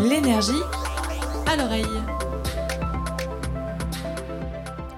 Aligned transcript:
L'énergie 0.00 0.52
à 1.46 1.56
l'oreille. 1.56 1.84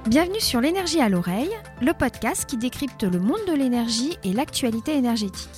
Bienvenue 0.06 0.40
sur 0.40 0.61
l'énergie 0.61 1.01
à 1.01 1.08
l'oreille, 1.08 1.51
le 1.81 1.92
podcast 1.92 2.49
qui 2.49 2.56
décrypte 2.56 3.04
le 3.04 3.21
monde 3.21 3.45
de 3.47 3.53
l'énergie 3.53 4.19
et 4.24 4.33
l'actualité 4.33 4.97
énergétique. 4.97 5.49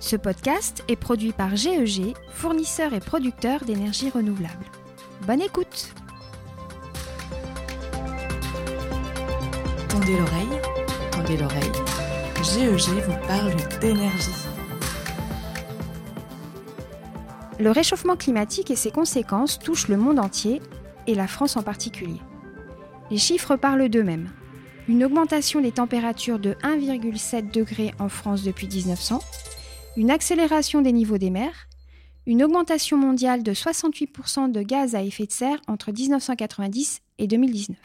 Ce 0.00 0.16
podcast 0.16 0.82
est 0.88 0.96
produit 0.96 1.32
par 1.32 1.56
GEG, 1.56 2.14
fournisseur 2.30 2.94
et 2.94 3.00
producteur 3.00 3.64
d'énergie 3.64 4.10
renouvelable. 4.10 4.64
Bonne 5.26 5.42
écoute 5.42 5.92
Tendez 9.88 10.16
l'oreille, 10.16 10.60
tendez 11.10 11.36
l'oreille. 11.36 11.72
GEG 12.42 13.02
vous 13.06 13.26
parle 13.26 13.54
d'énergie. 13.80 14.53
Le 17.60 17.70
réchauffement 17.70 18.16
climatique 18.16 18.70
et 18.70 18.76
ses 18.76 18.90
conséquences 18.90 19.58
touchent 19.60 19.88
le 19.88 19.96
monde 19.96 20.18
entier, 20.18 20.60
et 21.06 21.14
la 21.14 21.28
France 21.28 21.56
en 21.56 21.62
particulier. 21.62 22.20
Les 23.10 23.18
chiffres 23.18 23.56
parlent 23.56 23.88
d'eux-mêmes. 23.88 24.30
Une 24.88 25.04
augmentation 25.04 25.60
des 25.60 25.72
températures 25.72 26.38
de 26.38 26.54
1,7 26.62 27.50
degrés 27.50 27.94
en 27.98 28.08
France 28.08 28.42
depuis 28.42 28.66
1900, 28.66 29.20
une 29.96 30.10
accélération 30.10 30.82
des 30.82 30.92
niveaux 30.92 31.18
des 31.18 31.30
mers, 31.30 31.68
une 32.26 32.42
augmentation 32.42 32.96
mondiale 32.96 33.42
de 33.42 33.52
68% 33.52 34.50
de 34.50 34.62
gaz 34.62 34.94
à 34.94 35.02
effet 35.02 35.26
de 35.26 35.32
serre 35.32 35.60
entre 35.68 35.92
1990 35.92 37.02
et 37.18 37.26
2019. 37.26 37.76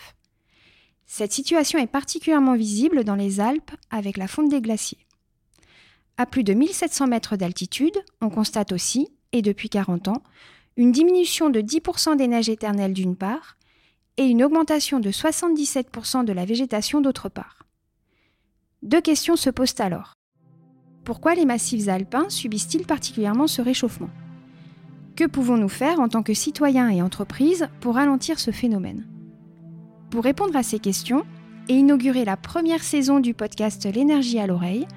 Cette 1.06 1.34
situation 1.34 1.80
est 1.80 1.88
particulièrement 1.88 2.56
visible 2.56 3.04
dans 3.04 3.16
les 3.16 3.40
Alpes 3.40 3.72
avec 3.92 4.18
la 4.18 4.28
fonte 4.28 4.50
des 4.50 4.62
glaciers. 4.62 5.06
À 6.18 6.26
plus 6.26 6.44
de 6.44 6.54
1700 6.54 7.08
mètres 7.08 7.36
d'altitude, 7.36 7.98
on 8.22 8.30
constate 8.30 8.72
aussi 8.72 9.10
et 9.34 9.42
depuis 9.42 9.70
40 9.70 10.08
ans, 10.08 10.24
une 10.78 10.92
diminution 10.92 11.50
de 11.50 11.62
10% 11.62 12.16
des 12.18 12.28
neiges 12.28 12.50
éternelles 12.50 12.94
d'une 12.94 13.16
part, 13.16 13.58
et 14.20 14.26
une 14.26 14.44
augmentation 14.44 15.00
de 15.00 15.12
77% 15.12 16.26
de 16.26 16.34
la 16.34 16.44
végétation 16.44 17.00
d'autre 17.00 17.30
part. 17.30 17.64
Deux 18.84 19.00
questions 19.00 19.38
se 19.38 19.50
posent 19.50 19.80
alors. 19.80 20.14
Pourquoi 21.06 21.36
les 21.36 21.46
massifs 21.46 21.88
alpins 21.88 22.30
subissent-ils 22.30 22.86
particulièrement 22.86 23.48
ce 23.48 23.62
réchauffement? 23.62 24.10
Que 25.16 25.26
pouvons-nous 25.26 25.70
faire 25.70 26.00
en 26.00 26.10
tant 26.10 26.24
que 26.24 26.34
citoyens 26.34 26.90
et 26.90 27.02
entreprises 27.02 27.68
pour 27.80 27.96
ralentir 27.96 28.40
ce 28.40 28.52
phénomène? 28.52 29.08
Pour 30.12 30.24
répondre 30.24 30.56
à 30.56 30.64
ces 30.64 30.80
questions 30.80 31.26
et 31.70 31.76
inaugurer 31.76 32.26
la 32.26 32.36
première 32.36 32.84
saison 32.84 33.20
du 33.20 33.34
podcast 33.34 33.86
L'énergie 33.86 34.40
à 34.40 34.48
l'oreille, 34.48 34.88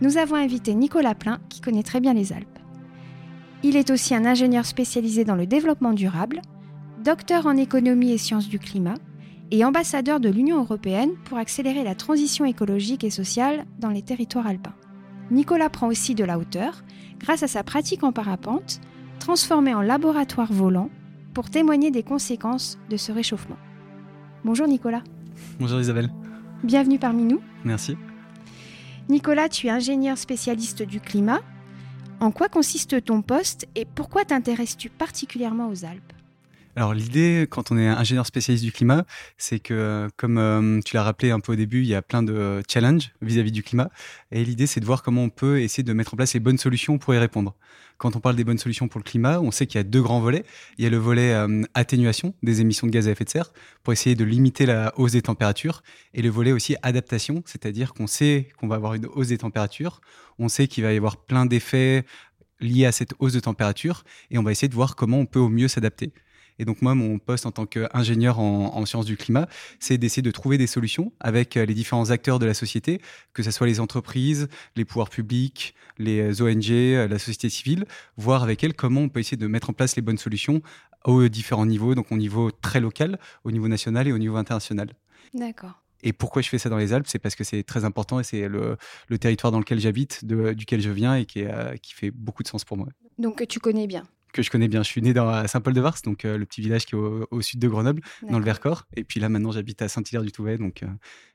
nous 0.00 0.16
avons 0.16 0.36
invité 0.36 0.74
Nicolas 0.74 1.14
Plein 1.14 1.38
qui 1.50 1.60
connaît 1.60 1.82
très 1.82 2.00
bien 2.00 2.14
les 2.14 2.32
Alpes. 2.32 2.59
Il 3.62 3.76
est 3.76 3.90
aussi 3.90 4.14
un 4.14 4.24
ingénieur 4.24 4.64
spécialisé 4.64 5.24
dans 5.24 5.34
le 5.34 5.46
développement 5.46 5.92
durable, 5.92 6.40
docteur 7.04 7.46
en 7.46 7.56
économie 7.56 8.12
et 8.12 8.18
sciences 8.18 8.48
du 8.48 8.58
climat 8.58 8.94
et 9.50 9.64
ambassadeur 9.64 10.18
de 10.18 10.30
l'Union 10.30 10.60
européenne 10.60 11.10
pour 11.24 11.36
accélérer 11.36 11.84
la 11.84 11.94
transition 11.94 12.46
écologique 12.46 13.04
et 13.04 13.10
sociale 13.10 13.66
dans 13.78 13.90
les 13.90 14.02
territoires 14.02 14.46
alpins. 14.46 14.74
Nicolas 15.30 15.68
prend 15.68 15.88
aussi 15.88 16.14
de 16.14 16.24
la 16.24 16.38
hauteur 16.38 16.82
grâce 17.18 17.42
à 17.42 17.48
sa 17.48 17.62
pratique 17.62 18.02
en 18.02 18.12
parapente, 18.12 18.80
transformée 19.18 19.74
en 19.74 19.82
laboratoire 19.82 20.52
volant 20.52 20.88
pour 21.34 21.50
témoigner 21.50 21.90
des 21.90 22.02
conséquences 22.02 22.78
de 22.88 22.96
ce 22.96 23.12
réchauffement. 23.12 23.58
Bonjour 24.44 24.66
Nicolas. 24.66 25.02
Bonjour 25.58 25.80
Isabelle. 25.80 26.10
Bienvenue 26.64 26.98
parmi 26.98 27.24
nous. 27.24 27.40
Merci. 27.64 27.96
Nicolas, 29.10 29.48
tu 29.50 29.66
es 29.66 29.70
ingénieur 29.70 30.16
spécialiste 30.16 30.82
du 30.82 31.00
climat 31.00 31.40
en 32.20 32.30
quoi 32.30 32.48
consiste 32.48 33.02
ton 33.04 33.22
poste 33.22 33.66
et 33.74 33.86
pourquoi 33.86 34.24
t'intéresses-tu 34.24 34.90
particulièrement 34.90 35.68
aux 35.68 35.84
Alpes? 35.84 36.12
Alors 36.80 36.94
l'idée, 36.94 37.46
quand 37.50 37.70
on 37.72 37.76
est 37.76 37.86
ingénieur 37.86 38.24
spécialiste 38.24 38.64
du 38.64 38.72
climat, 38.72 39.04
c'est 39.36 39.58
que, 39.60 40.08
comme 40.16 40.38
euh, 40.38 40.80
tu 40.82 40.96
l'as 40.96 41.02
rappelé 41.02 41.30
un 41.30 41.38
peu 41.38 41.52
au 41.52 41.54
début, 41.54 41.82
il 41.82 41.86
y 41.86 41.94
a 41.94 42.00
plein 42.00 42.22
de 42.22 42.62
challenges 42.70 43.12
vis-à-vis 43.20 43.52
du 43.52 43.62
climat. 43.62 43.90
Et 44.32 44.42
l'idée, 44.42 44.66
c'est 44.66 44.80
de 44.80 44.86
voir 44.86 45.02
comment 45.02 45.24
on 45.24 45.28
peut 45.28 45.60
essayer 45.60 45.82
de 45.82 45.92
mettre 45.92 46.14
en 46.14 46.16
place 46.16 46.32
les 46.32 46.40
bonnes 46.40 46.56
solutions 46.56 46.96
pour 46.96 47.12
y 47.12 47.18
répondre. 47.18 47.54
Quand 47.98 48.16
on 48.16 48.20
parle 48.20 48.34
des 48.34 48.44
bonnes 48.44 48.56
solutions 48.56 48.88
pour 48.88 48.98
le 48.98 49.04
climat, 49.04 49.42
on 49.42 49.50
sait 49.50 49.66
qu'il 49.66 49.76
y 49.76 49.80
a 49.80 49.84
deux 49.84 50.00
grands 50.00 50.20
volets. 50.20 50.42
Il 50.78 50.84
y 50.84 50.86
a 50.86 50.90
le 50.90 50.96
volet 50.96 51.34
euh, 51.34 51.64
atténuation 51.74 52.32
des 52.42 52.62
émissions 52.62 52.86
de 52.86 52.92
gaz 52.92 53.08
à 53.08 53.10
effet 53.10 53.24
de 53.24 53.28
serre 53.28 53.52
pour 53.82 53.92
essayer 53.92 54.16
de 54.16 54.24
limiter 54.24 54.64
la 54.64 54.98
hausse 54.98 55.12
des 55.12 55.20
températures, 55.20 55.82
et 56.14 56.22
le 56.22 56.30
volet 56.30 56.52
aussi 56.52 56.76
adaptation, 56.80 57.42
c'est-à-dire 57.44 57.92
qu'on 57.92 58.06
sait 58.06 58.48
qu'on 58.56 58.68
va 58.68 58.76
avoir 58.76 58.94
une 58.94 59.04
hausse 59.04 59.28
des 59.28 59.36
températures, 59.36 60.00
on 60.38 60.48
sait 60.48 60.66
qu'il 60.66 60.82
va 60.82 60.94
y 60.94 60.96
avoir 60.96 61.18
plein 61.18 61.44
d'effets 61.44 62.06
liés 62.58 62.86
à 62.86 62.92
cette 62.92 63.12
hausse 63.18 63.34
de 63.34 63.40
température, 63.40 64.02
et 64.30 64.38
on 64.38 64.42
va 64.42 64.50
essayer 64.50 64.68
de 64.68 64.74
voir 64.74 64.96
comment 64.96 65.18
on 65.18 65.26
peut 65.26 65.40
au 65.40 65.50
mieux 65.50 65.68
s'adapter. 65.68 66.14
Et 66.60 66.66
donc 66.66 66.82
moi, 66.82 66.94
mon 66.94 67.18
poste 67.18 67.46
en 67.46 67.52
tant 67.52 67.64
qu'ingénieur 67.64 68.38
en, 68.38 68.84
sciences 68.84 69.06
du 69.06 69.16
climat, 69.16 69.48
c'est 69.78 69.96
d'essayer 69.96 70.20
de 70.20 70.30
trouver 70.30 70.58
des 70.58 70.66
solutions 70.66 71.10
avec 71.18 71.56
euh, 71.56 71.64
les 71.64 71.72
différents 71.72 72.10
acteurs 72.10 72.38
de 72.38 72.44
la 72.44 72.52
société, 72.52 73.00
que 73.32 73.42
ce 73.42 73.50
soit 73.50 73.66
les 73.66 73.80
entreprises, 73.80 74.46
les 74.76 74.84
pouvoirs 74.84 75.08
publics, 75.08 75.74
les 75.96 76.20
euh, 76.20 76.44
ONG, 76.44 76.70
euh, 76.70 77.08
la 77.08 77.18
société 77.18 77.48
civile, 77.48 77.86
voir 78.18 78.42
avec 78.42 78.62
elles 78.62 78.74
comment 78.74 79.00
on 79.00 79.08
peut 79.08 79.20
essayer 79.20 79.38
de 79.38 79.46
mettre 79.46 79.70
en 79.70 79.72
place 79.72 79.96
les 79.96 80.02
bonnes 80.02 80.18
solutions 80.18 80.60
aux 81.06 81.28
différents 81.28 81.64
niveaux, 81.64 81.94
donc 81.94 82.12
au 82.12 82.16
niveau 82.18 82.50
très 82.50 82.80
local, 82.80 83.18
au 83.44 83.52
niveau 83.52 83.66
national 83.66 84.06
et 84.06 84.12
au 84.12 84.18
niveau 84.18 84.36
international. 84.36 84.92
D'accord. 85.32 85.82
Et 86.02 86.12
pourquoi 86.12 86.42
je 86.42 86.50
fais 86.50 86.58
ça 86.58 86.68
dans 86.68 86.76
les 86.76 86.92
Alpes 86.92 87.06
C'est 87.08 87.18
parce 87.18 87.36
que 87.36 87.44
c'est 87.44 87.62
très 87.62 87.86
important 87.86 88.20
et 88.20 88.24
c'est 88.24 88.48
le, 88.48 88.76
territoire 89.18 89.50
dans 89.50 89.60
lequel 89.60 89.80
j'habite, 89.80 90.26
duquel 90.26 90.82
je 90.82 90.90
viens 90.90 91.16
et 91.16 91.24
qui, 91.24 91.44
qui 91.80 91.94
fait 91.94 92.10
beaucoup 92.10 92.42
de 92.42 92.48
sens 92.48 92.66
pour 92.66 92.76
moi. 92.76 92.88
Donc 93.18 93.46
tu 93.48 93.60
connais 93.60 93.86
bien 93.86 94.04
que 94.32 94.42
je 94.42 94.50
connais 94.50 94.68
bien. 94.68 94.82
Je 94.82 94.88
suis 94.88 95.02
né 95.02 95.12
dans 95.12 95.46
Saint-Paul-de-Vars, 95.46 95.98
donc 96.04 96.24
euh, 96.24 96.38
le 96.38 96.46
petit 96.46 96.60
village 96.60 96.86
qui 96.86 96.94
est 96.94 96.98
au, 96.98 97.40
sud 97.40 97.60
de 97.60 97.68
Grenoble, 97.68 98.02
dans 98.28 98.38
le 98.38 98.44
Vercors. 98.44 98.86
Et 98.96 99.04
puis 99.04 99.20
là, 99.20 99.28
maintenant, 99.28 99.52
j'habite 99.52 99.82
à 99.82 99.88
Saint-Hilaire-du-Touvet, 99.88 100.58
donc 100.58 100.82
euh, 100.82 100.86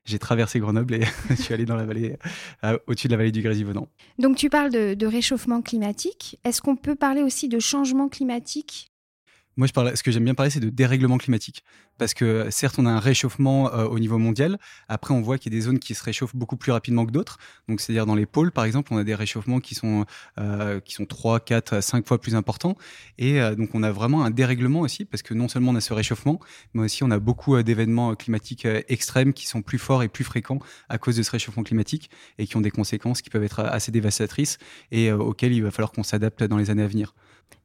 j'ai 0.05 0.19
traversé 0.19 0.59
Grenoble 0.59 0.95
et 0.95 1.01
je 1.29 1.35
suis 1.35 1.53
allé 1.53 1.65
dans 1.65 1.75
la 1.75 1.85
vallée, 1.85 2.17
euh, 2.63 2.77
au-dessus 2.87 3.07
de 3.07 3.13
la 3.13 3.17
vallée 3.17 3.31
du 3.31 3.41
Grésivaudan. 3.41 3.87
Donc 4.19 4.37
tu 4.37 4.49
parles 4.49 4.71
de 4.71 5.05
réchauffement 5.05 5.61
climatique. 5.61 6.39
Est-ce 6.43 6.61
qu'on 6.61 6.75
peut 6.75 6.95
parler 6.95 7.21
aussi 7.21 7.49
de 7.49 7.59
changement 7.59 8.09
climatique? 8.09 8.91
Moi, 9.57 9.67
je 9.67 9.73
parle, 9.73 9.95
ce 9.95 10.03
que 10.03 10.11
j'aime 10.11 10.25
bien 10.25 10.33
parler, 10.33 10.49
c'est 10.49 10.59
de 10.59 10.69
dérèglement 10.69 11.17
climatique. 11.17 11.63
Parce 11.97 12.13
que 12.13 12.47
certes, 12.51 12.75
on 12.77 12.85
a 12.85 12.89
un 12.89 12.99
réchauffement 12.99 13.73
euh, 13.73 13.85
au 13.85 13.99
niveau 13.99 14.17
mondial. 14.17 14.57
Après, 14.89 15.13
on 15.13 15.21
voit 15.21 15.37
qu'il 15.37 15.53
y 15.53 15.55
a 15.55 15.57
des 15.57 15.65
zones 15.65 15.79
qui 15.79 15.95
se 15.95 16.03
réchauffent 16.03 16.35
beaucoup 16.35 16.57
plus 16.57 16.73
rapidement 16.73 17.05
que 17.05 17.11
d'autres. 17.11 17.37
Donc, 17.69 17.79
c'est-à-dire 17.79 18.05
dans 18.05 18.15
les 18.15 18.25
pôles, 18.25 18.51
par 18.51 18.65
exemple, 18.65 18.93
on 18.93 18.97
a 18.97 19.05
des 19.05 19.15
réchauffements 19.15 19.61
qui 19.61 19.73
sont, 19.73 20.05
euh, 20.39 20.81
qui 20.81 20.93
sont 20.93 21.05
3, 21.05 21.39
4, 21.39 21.81
5 21.81 22.05
fois 22.05 22.19
plus 22.19 22.35
importants. 22.35 22.75
Et 23.17 23.39
euh, 23.41 23.55
donc, 23.55 23.69
on 23.75 23.83
a 23.83 23.91
vraiment 23.91 24.25
un 24.25 24.29
dérèglement 24.29 24.81
aussi, 24.81 25.05
parce 25.05 25.23
que 25.23 25.33
non 25.33 25.47
seulement 25.47 25.71
on 25.71 25.75
a 25.75 25.81
ce 25.81 25.93
réchauffement, 25.93 26.41
mais 26.73 26.83
aussi 26.83 27.03
on 27.03 27.11
a 27.11 27.19
beaucoup 27.19 27.61
d'événements 27.63 28.13
climatiques 28.15 28.67
extrêmes 28.89 29.31
qui 29.31 29.47
sont 29.47 29.61
plus 29.61 29.79
forts 29.79 30.03
et 30.03 30.09
plus 30.09 30.25
fréquents 30.25 30.59
à 30.89 30.97
cause 30.97 31.15
de 31.15 31.23
ce 31.23 31.31
réchauffement 31.31 31.63
climatique 31.63 32.09
et 32.39 32.47
qui 32.47 32.57
ont 32.57 32.61
des 32.61 32.71
conséquences 32.71 33.21
qui 33.21 33.29
peuvent 33.29 33.43
être 33.43 33.61
assez 33.61 33.91
dévastatrices 33.91 34.57
et 34.91 35.11
auxquelles 35.13 35.53
il 35.53 35.63
va 35.63 35.71
falloir 35.71 35.91
qu'on 35.91 36.03
s'adapte 36.03 36.43
dans 36.43 36.57
les 36.57 36.69
années 36.69 36.83
à 36.83 36.87
venir. 36.87 37.13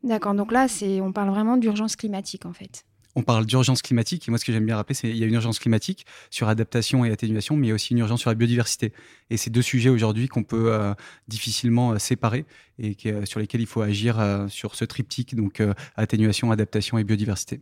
D'accord, 0.02 0.34
donc 0.34 0.52
là, 0.52 0.68
c'est, 0.68 1.00
on 1.00 1.12
parle 1.12 1.30
vraiment 1.30 1.56
d'urgence 1.56 1.96
climatique 1.96 2.46
en 2.46 2.52
fait. 2.52 2.84
On 3.16 3.22
parle 3.22 3.44
d'urgence 3.44 3.82
climatique, 3.82 4.28
et 4.28 4.30
moi 4.30 4.38
ce 4.38 4.44
que 4.44 4.52
j'aime 4.52 4.64
bien 4.64 4.76
rappeler, 4.76 4.94
c'est 4.94 5.08
qu'il 5.08 5.16
y 5.16 5.24
a 5.24 5.26
une 5.26 5.34
urgence 5.34 5.58
climatique 5.58 6.06
sur 6.30 6.48
adaptation 6.48 7.04
et 7.04 7.10
atténuation, 7.10 7.56
mais 7.56 7.66
il 7.66 7.70
y 7.70 7.72
a 7.72 7.74
aussi 7.74 7.92
une 7.92 7.98
urgence 7.98 8.20
sur 8.20 8.30
la 8.30 8.36
biodiversité. 8.36 8.92
Et 9.30 9.36
c'est 9.36 9.50
deux 9.50 9.62
sujets 9.62 9.90
aujourd'hui 9.90 10.28
qu'on 10.28 10.44
peut 10.44 10.72
euh, 10.72 10.94
difficilement 11.26 11.92
euh, 11.92 11.98
séparer 11.98 12.44
et 12.78 12.96
euh, 13.06 13.26
sur 13.26 13.40
lesquels 13.40 13.60
il 13.60 13.66
faut 13.66 13.82
agir 13.82 14.46
sur 14.48 14.76
ce 14.76 14.84
triptyque, 14.84 15.34
donc 15.34 15.62
atténuation, 15.96 16.52
adaptation 16.52 16.98
et 16.98 17.04
biodiversité. 17.04 17.60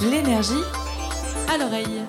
L'énergie 0.00 0.54
à 1.48 1.58
l'oreille. 1.58 2.04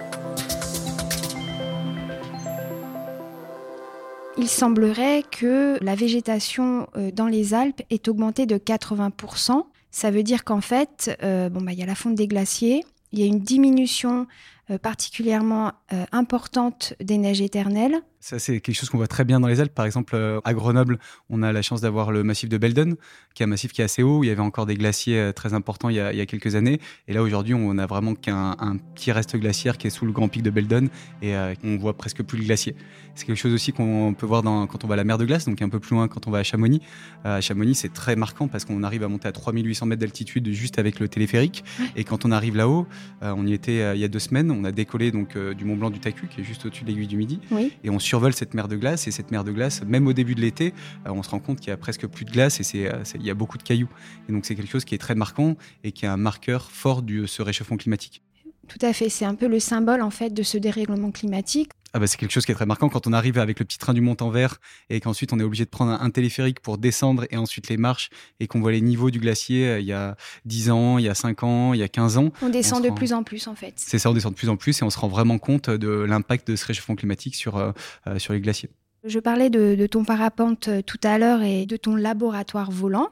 Il 4.40 4.48
semblerait 4.48 5.24
que 5.30 5.78
la 5.82 5.96
végétation 5.96 6.88
euh, 6.96 7.12
dans 7.12 7.28
les 7.28 7.54
Alpes 7.54 7.82
ait 7.90 8.08
augmenté 8.08 8.46
de 8.46 8.56
80%. 8.56 9.66
Ça 9.92 10.12
veut 10.12 10.24
dire 10.24 10.46
qu'en 10.46 10.62
fait, 10.62 11.18
euh, 11.24 11.50
bon, 11.50 11.60
bah, 11.60 11.74
il 11.74 11.80
y 11.80 11.84
a 11.84 11.86
la 11.86 11.94
fonte 11.94 12.16
des 12.16 12.26
glaciers, 12.26 12.86
il 13.12 13.20
y 13.20 13.24
a 13.24 13.26
une 13.26 13.42
diminution 13.42 14.28
euh, 14.72 14.78
particulièrement 14.78 15.74
importante 16.14 16.94
des 17.02 17.18
neiges 17.18 17.42
éternelles. 17.42 18.02
Ça, 18.22 18.38
c'est 18.38 18.60
quelque 18.60 18.76
chose 18.76 18.90
qu'on 18.90 18.98
voit 18.98 19.08
très 19.08 19.24
bien 19.24 19.40
dans 19.40 19.48
les 19.48 19.62
Alpes. 19.62 19.74
Par 19.74 19.86
exemple, 19.86 20.14
euh, 20.14 20.42
à 20.44 20.54
Grenoble, 20.54 21.00
on 21.30 21.42
a 21.42 21.54
la 21.54 21.62
chance 21.62 21.80
d'avoir 21.80 22.12
le 22.12 22.22
massif 22.22 22.50
de 22.50 22.58
Belden, 22.58 22.96
qui 23.34 23.44
est 23.44 23.46
un 23.46 23.48
massif 23.48 23.72
qui 23.72 23.80
est 23.80 23.86
assez 23.86 24.04
haut. 24.04 24.26
il 24.26 24.28
y 24.28 24.30
avait 24.30 24.42
encore 24.42 24.66
des 24.66 24.76
glaciers 24.76 25.18
euh, 25.18 25.32
très 25.32 25.54
importants 25.54 25.88
il 25.88 25.96
y 25.96 26.02
a, 26.02 26.26
quelques 26.26 26.56
années. 26.56 26.82
Et 27.08 27.14
là, 27.14 27.24
aujourd'hui, 27.24 27.54
on 27.54 27.78
a 27.78 27.86
vraiment 27.86 28.16
qu'un 28.16 28.56
petit 28.94 29.14
reste 29.14 29.38
glaciaire 29.38 29.78
qui 29.78 29.88
est 29.88 29.90
sous 29.90 30.06
le 30.06 30.12
grand 30.12 30.28
pic 30.28 30.44
de 30.44 30.50
Belden 30.50 30.90
et 31.22 31.34
euh, 31.34 31.54
on 31.64 31.78
voit 31.78 31.96
presque 31.96 32.22
plus 32.24 32.38
le 32.38 32.44
glacier. 32.44 32.76
C'est 33.16 33.26
quelque 33.26 33.38
chose 33.38 33.54
aussi 33.54 33.72
qu'on 33.72 34.14
peut 34.14 34.26
voir 34.26 34.44
dans, 34.44 34.68
quand 34.68 34.84
on 34.84 34.88
va 34.88 34.96
à 34.96 34.98
la 34.98 35.06
mer 35.06 35.18
de 35.18 35.26
glace, 35.26 35.46
donc 35.46 35.62
un 35.62 35.70
peu 35.70 35.80
plus 35.80 35.96
loin 35.96 36.10
quand 36.10 36.28
on 36.28 36.32
va 36.32 36.40
à 36.40 36.44
Chamonix. 36.44 36.82
à 37.24 37.40
Chamonix, 37.40 37.76
c'est 37.76 37.94
très 37.94 38.18
marquant 38.18 38.50
parce 38.50 38.66
qu'on 38.66 38.84
arrive 38.84 39.04
à 39.04 39.08
monter 39.08 39.30
à 39.30 39.32
3800 39.32 39.86
mètres 39.86 40.02
d'altitude 40.02 40.50
juste 40.52 40.78
avec 40.78 41.00
le 41.00 41.08
téléphérique. 41.08 41.64
Et 41.96 42.04
quand 42.04 42.26
on 42.26 42.32
arrive 42.32 42.56
là-haut, 42.56 42.86
on 43.22 43.46
y 43.46 43.54
était 43.54 43.96
il 43.96 44.00
y 44.00 44.04
a 44.04 44.08
deux 44.08 44.20
semaines, 44.20 44.52
on 44.52 44.64
a 44.64 44.72
décollé 44.72 45.12
donc 45.12 45.38
du 45.38 45.66
Mont 45.66 45.76
Blanc 45.76 45.90
du 45.90 46.00
Tacu, 46.00 46.28
qui 46.28 46.42
est 46.42 46.44
juste 46.44 46.66
au-dessus 46.66 46.84
de 46.84 46.90
l'aiguille 46.90 47.08
du 47.08 47.18
Midi, 47.18 47.40
Oui. 47.52 47.74
et 47.84 47.90
on 47.90 48.00
survole 48.10 48.34
cette 48.34 48.54
mer 48.54 48.68
de 48.68 48.76
glace. 48.76 49.08
Et 49.08 49.12
cette 49.12 49.32
mer 49.32 49.44
de 49.44 49.52
glace, 49.52 49.82
même 49.86 50.08
au 50.08 50.14
début 50.14 50.36
de 50.36 50.42
l'été, 50.42 50.74
on 51.06 51.24
se 51.24 51.30
rend 51.30 51.40
compte 51.40 51.60
qu'il 51.60 51.70
y 51.70 51.74
a 51.74 51.78
presque 51.78 52.08
plus 52.08 52.26
de 52.26 52.32
glace 52.32 52.60
et 52.60 52.64
c'est, 52.64 52.92
il 53.16 53.26
y 53.26 53.30
a 53.30 53.34
beaucoup 53.34 53.58
de 53.58 53.64
cailloux. 53.64 53.90
Et 54.28 54.32
donc 54.32 54.46
c'est 54.46 54.56
quelque 54.56 54.72
chose 54.72 54.86
qui 54.86 54.96
est 54.96 55.00
très 55.00 55.16
marquant 55.16 55.56
et 55.84 55.92
qui 55.92 56.06
est 56.06 56.10
un 56.10 56.18
marqueur 56.18 56.72
fort 56.72 57.02
de 57.02 57.26
ce 57.26 57.42
réchauffement 57.42 57.78
climatique. 57.78 58.22
Tout 58.68 58.86
à 58.86 58.94
fait, 58.94 59.10
c'est 59.10 59.26
un 59.26 59.36
peu 59.36 59.48
le 59.48 59.60
symbole 59.60 60.02
en 60.02 60.12
fait 60.12 60.32
de 60.32 60.44
ce 60.44 60.58
dérèglement 60.58 61.12
climatique. 61.12 61.72
Ah 61.94 62.00
bah 62.00 62.06
c'est 62.06 62.18
quelque 62.18 62.32
chose 62.32 62.46
qui 62.46 62.52
est 62.52 62.56
très 62.56 62.68
marquant 62.68 62.88
quand 62.88 63.08
on 63.08 63.14
arrive 63.14 63.40
avec 63.40 63.58
le 63.60 63.66
petit 63.66 63.80
train 63.80 63.94
du 63.94 64.02
Mont-en-Vert 64.02 64.58
et 64.90 65.00
qu'ensuite 65.00 65.34
on 65.34 65.40
est 65.40 65.44
obligé 65.44 65.66
de 65.66 65.70
prendre 65.70 65.92
un, 65.92 66.10
téléphérique 66.12 66.60
pour 66.60 66.78
descendre 66.78 67.26
et 67.32 67.38
ensuite 67.38 67.68
les 67.70 67.78
marches 67.78 68.10
et 68.40 68.48
qu'on 68.48 68.60
voit 68.60 68.72
les 68.72 68.82
niveaux 68.82 69.10
du 69.10 69.20
glacier 69.20 69.68
euh, 69.68 69.80
il 69.80 69.86
y 69.86 69.94
a 69.94 70.16
10 70.46 70.70
ans, 70.70 70.98
il 71.00 71.06
y 71.06 71.10
a 71.10 71.16
5 71.16 71.44
ans, 71.44 71.74
il 71.74 71.80
y 71.80 71.84
a 71.84 71.88
15 71.88 72.18
ans. 72.18 72.30
On 72.42 72.50
descend 72.50 72.84
de 72.84 72.92
plus 72.92 73.14
en 73.14 73.24
plus 73.24 73.48
en 73.48 73.56
fait. 73.56 73.74
C'est 73.78 73.98
ça, 73.98 74.12
on 74.12 74.14
descend 74.14 74.34
de 74.34 74.38
plus 74.38 74.50
en 74.50 74.58
plus 74.58 74.80
et 74.82 74.84
on 74.84 74.90
se 74.92 75.00
rend 75.00 75.08
vraiment 75.08 75.40
compte 75.40 75.70
de 75.70 75.90
l'impact 75.90 76.52
de 76.52 76.56
ce 76.56 76.66
réchauffement 76.66 76.96
climatique 76.96 77.36
sur, 77.36 77.58
euh, 77.58 77.72
euh, 78.08 78.20
sur 78.20 78.34
les 78.34 78.42
glaciers. 78.42 78.70
Je 79.04 79.20
parlais 79.20 79.50
de, 79.50 79.76
de 79.76 79.88
ton 79.88 80.04
parapente 80.04 80.70
tout 80.86 81.00
à 81.04 81.18
l'heure 81.18 81.42
et 81.42 81.66
de 81.66 81.78
ton 81.78 81.96
laboratoire 81.96 82.70
volant 82.70 83.10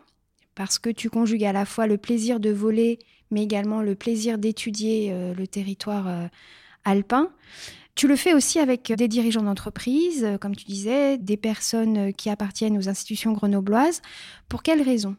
parce 0.53 0.77
que 0.77 0.89
tu 0.89 1.09
conjugues 1.09 1.45
à 1.45 1.53
la 1.53 1.65
fois 1.65 1.87
le 1.87 1.97
plaisir 1.97 2.39
de 2.39 2.51
voler 2.51 2.99
mais 3.31 3.43
également 3.43 3.81
le 3.81 3.95
plaisir 3.95 4.37
d'étudier 4.37 5.13
le 5.37 5.47
territoire 5.47 6.29
alpin. 6.85 7.29
Tu 7.97 8.07
le 8.07 8.15
fais 8.15 8.35
aussi 8.35 8.59
avec 8.59 8.91
des 8.91 9.07
dirigeants 9.07 9.41
d'entreprise, 9.41 10.23
euh, 10.23 10.37
comme 10.37 10.55
tu 10.55 10.65
disais, 10.65 11.17
des 11.17 11.35
personnes 11.35 11.97
euh, 11.97 12.11
qui 12.11 12.29
appartiennent 12.29 12.77
aux 12.77 12.89
institutions 12.89 13.31
grenobloises. 13.31 14.03
Pour 14.49 14.61
quelles 14.61 14.83
raisons? 14.83 15.15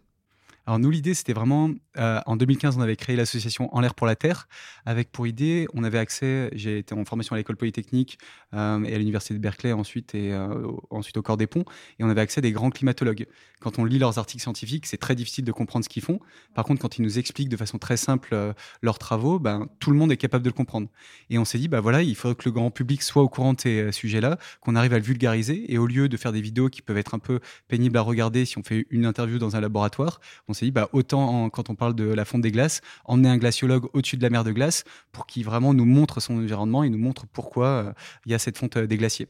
Alors 0.69 0.79
nous, 0.79 0.91
l'idée, 0.91 1.15
c'était 1.15 1.33
vraiment, 1.33 1.71
euh, 1.97 2.21
en 2.27 2.37
2015, 2.37 2.77
on 2.77 2.83
avait 2.83 2.95
créé 2.95 3.17
l'association 3.17 3.75
En 3.75 3.81
l'air 3.81 3.95
pour 3.95 4.07
la 4.07 4.17
Terre, 4.17 4.49
avec 4.85 5.11
pour 5.11 5.27
idée, 5.27 5.67
on 5.73 5.83
avait 5.83 5.97
accès, 5.97 6.51
j'ai 6.53 6.77
été 6.77 6.95
en 6.95 7.07
formation 7.07 7.33
à 7.33 7.39
l'école 7.39 7.57
polytechnique 7.57 8.19
euh, 8.53 8.85
et 8.85 8.95
à 8.95 8.99
l'université 8.99 9.33
de 9.33 9.39
Berkeley 9.39 9.73
ensuite, 9.73 10.15
et 10.15 10.31
euh, 10.31 10.71
ensuite 10.91 11.17
au 11.17 11.23
corps 11.23 11.39
des 11.39 11.47
ponts, 11.47 11.65
et 11.99 12.05
on 12.05 12.11
avait 12.11 12.21
accès 12.21 12.41
à 12.41 12.43
des 12.43 12.53
grands 12.53 12.69
climatologues. 12.69 13.25
Quand 13.61 13.79
on 13.79 13.87
lit 13.87 13.99
leurs 13.99 14.19
articles 14.19 14.43
scientifiques, 14.43 14.85
c'est 14.85 14.99
très 14.99 15.15
difficile 15.15 15.47
de 15.47 15.53
comprendre 15.53 15.87
ce 15.87 15.89
qu'ils 15.89 16.03
font. 16.03 16.21
Par 16.55 16.67
contre, 16.67 16.83
quand 16.83 16.99
ils 16.99 17.03
nous 17.03 17.19
expliquent 17.19 17.49
de 17.49 17.57
façon 17.57 17.79
très 17.79 17.97
simple 17.97 18.55
leurs 18.83 18.99
travaux, 18.99 19.39
ben, 19.39 19.69
tout 19.81 19.91
le 19.91 19.97
monde 19.97 20.13
est 20.13 20.19
capable 20.19 20.45
de 20.45 20.51
le 20.51 20.55
comprendre. 20.55 20.89
Et 21.31 21.39
on 21.39 21.47
s'est 21.47 21.59
dit, 21.59 21.69
bah 21.69 21.81
voilà, 21.81 22.03
il 22.03 22.15
faudrait 22.15 22.37
que 22.37 22.45
le 22.45 22.53
grand 22.53 22.71
public 22.71 23.03
soit 23.03 23.23
au 23.23 23.29
courant 23.31 23.55
de 23.55 23.61
ces 23.61 23.91
sujets-là, 23.91 24.39
qu'on 24.61 24.77
arrive 24.77 24.93
à 24.93 24.99
le 24.99 25.05
vulgariser, 25.05 25.73
et 25.73 25.79
au 25.79 25.87
lieu 25.87 26.11
de 26.11 26.17
faire 26.19 26.33
des 26.33 26.43
vidéos 26.43 26.69
qui 26.69 26.83
peuvent 26.83 26.99
être 26.99 27.15
un 27.15 27.19
peu 27.19 27.41
pénibles 27.69 27.97
à 27.97 28.03
regarder 28.03 28.45
si 28.45 28.59
on 28.59 28.63
fait 28.63 28.87
une 28.91 29.07
interview 29.07 29.39
dans 29.39 29.57
un 29.57 29.61
laboratoire, 29.61 30.21
on 30.47 30.55
s'est 30.59 30.67
dit, 30.67 30.73
bah, 30.73 30.89
autant 30.93 31.51
quand 31.51 31.71
on 31.71 31.75
parle 31.75 31.95
de 31.95 32.05
la 32.05 32.25
fonte 32.25 32.43
des 32.43 32.51
glaces, 32.51 32.81
emmener 33.05 33.29
un 33.29 33.39
glaciologue 33.39 33.87
au-dessus 33.93 34.17
de 34.17 34.23
la 34.23 34.31
mer 34.31 34.45
de 34.45 34.53
glace 34.53 34.85
pour 35.13 35.27
qu'il 35.27 35.45
vraiment 35.45 35.75
nous 35.75 35.85
montre 35.85 36.21
son 36.21 36.35
environnement 36.39 36.83
et 36.85 36.91
nous 36.91 36.99
montre 36.99 37.27
pourquoi 37.27 37.67
euh, 37.67 37.93
il 38.27 38.33
y 38.33 38.35
a 38.35 38.39
cette 38.39 38.59
fonte 38.59 38.77
euh, 38.77 38.87
des 38.87 38.97
glaciers. 38.97 39.29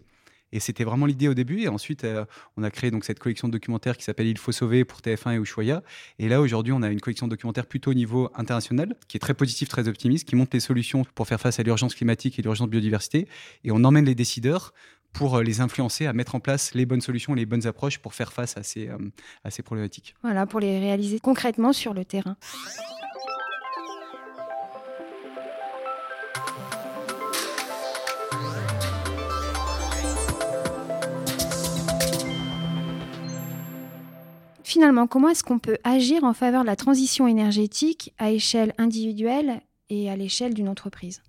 Et 0.52 0.60
c'était 0.60 0.84
vraiment 0.84 1.06
l'idée 1.06 1.28
au 1.28 1.34
début. 1.34 1.60
Et 1.60 1.68
ensuite, 1.68 2.04
euh, 2.04 2.24
on 2.56 2.62
a 2.62 2.70
créé 2.70 2.90
donc 2.90 3.04
cette 3.04 3.18
collection 3.18 3.48
de 3.48 3.52
documentaires 3.52 3.96
qui 3.96 4.04
s'appelle 4.04 4.26
Il 4.26 4.38
faut 4.38 4.52
sauver 4.52 4.84
pour 4.84 5.00
TF1 5.00 5.34
et 5.34 5.36
Ushuaïa. 5.36 5.82
Et 6.18 6.28
là, 6.28 6.40
aujourd'hui, 6.40 6.72
on 6.72 6.82
a 6.82 6.88
une 6.88 7.00
collection 7.00 7.26
de 7.26 7.32
documentaires 7.32 7.66
plutôt 7.66 7.90
au 7.90 7.94
niveau 7.94 8.30
international, 8.34 8.94
qui 9.08 9.16
est 9.16 9.20
très 9.20 9.34
positive, 9.34 9.68
très 9.68 9.88
optimiste, 9.88 10.26
qui 10.26 10.36
montre 10.36 10.50
les 10.54 10.60
solutions 10.60 11.04
pour 11.14 11.26
faire 11.26 11.40
face 11.40 11.60
à 11.60 11.62
l'urgence 11.62 11.94
climatique 11.94 12.38
et 12.38 12.42
l'urgence 12.42 12.68
biodiversité. 12.68 13.28
Et 13.64 13.70
on 13.70 13.84
emmène 13.84 14.06
les 14.06 14.14
décideurs 14.14 14.72
pour 15.18 15.36
euh, 15.36 15.42
les 15.42 15.60
influencer 15.60 16.06
à 16.06 16.12
mettre 16.12 16.36
en 16.36 16.40
place 16.40 16.74
les 16.74 16.86
bonnes 16.86 17.00
solutions 17.00 17.34
les 17.34 17.44
bonnes 17.44 17.66
approches 17.66 17.98
pour 17.98 18.14
faire 18.14 18.32
face 18.32 18.56
à 18.56 18.62
ces, 18.62 18.88
euh, 18.88 18.96
à 19.42 19.50
ces 19.50 19.62
problématiques. 19.62 20.14
Voilà, 20.22 20.46
pour 20.46 20.60
les 20.60 20.78
réaliser 20.78 21.18
concrètement 21.18 21.72
sur 21.72 21.92
le 21.92 22.04
terrain. 22.04 22.36
Finalement, 34.62 35.08
comment 35.08 35.30
est-ce 35.30 35.42
qu'on 35.42 35.58
peut 35.58 35.78
agir 35.82 36.22
en 36.22 36.34
faveur 36.34 36.62
de 36.62 36.66
la 36.66 36.76
transition 36.76 37.26
énergétique 37.26 38.14
à 38.18 38.30
échelle 38.30 38.72
individuelle 38.78 39.62
et 39.90 40.08
à 40.10 40.14
l'échelle 40.14 40.54
d'une 40.54 40.68
entreprise? 40.68 41.22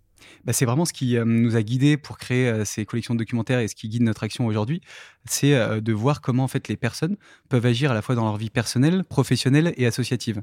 Bah, 0.45 0.53
c'est 0.53 0.65
vraiment 0.65 0.85
ce 0.85 0.93
qui 0.93 1.17
euh, 1.17 1.25
nous 1.25 1.55
a 1.55 1.61
guidés 1.61 1.97
pour 1.97 2.17
créer 2.17 2.47
euh, 2.47 2.65
ces 2.65 2.85
collections 2.85 3.13
de 3.13 3.19
documentaires 3.19 3.59
et 3.59 3.67
ce 3.67 3.75
qui 3.75 3.89
guide 3.89 4.03
notre 4.03 4.23
action 4.23 4.45
aujourd'hui, 4.45 4.81
c'est 5.25 5.53
euh, 5.53 5.81
de 5.81 5.93
voir 5.93 6.21
comment 6.21 6.43
en 6.43 6.47
fait 6.47 6.67
les 6.67 6.77
personnes 6.77 7.17
peuvent 7.49 7.65
agir 7.65 7.91
à 7.91 7.93
la 7.93 8.01
fois 8.01 8.15
dans 8.15 8.25
leur 8.25 8.37
vie 8.37 8.49
personnelle, 8.49 9.03
professionnelle 9.03 9.73
et 9.77 9.85
associative. 9.85 10.41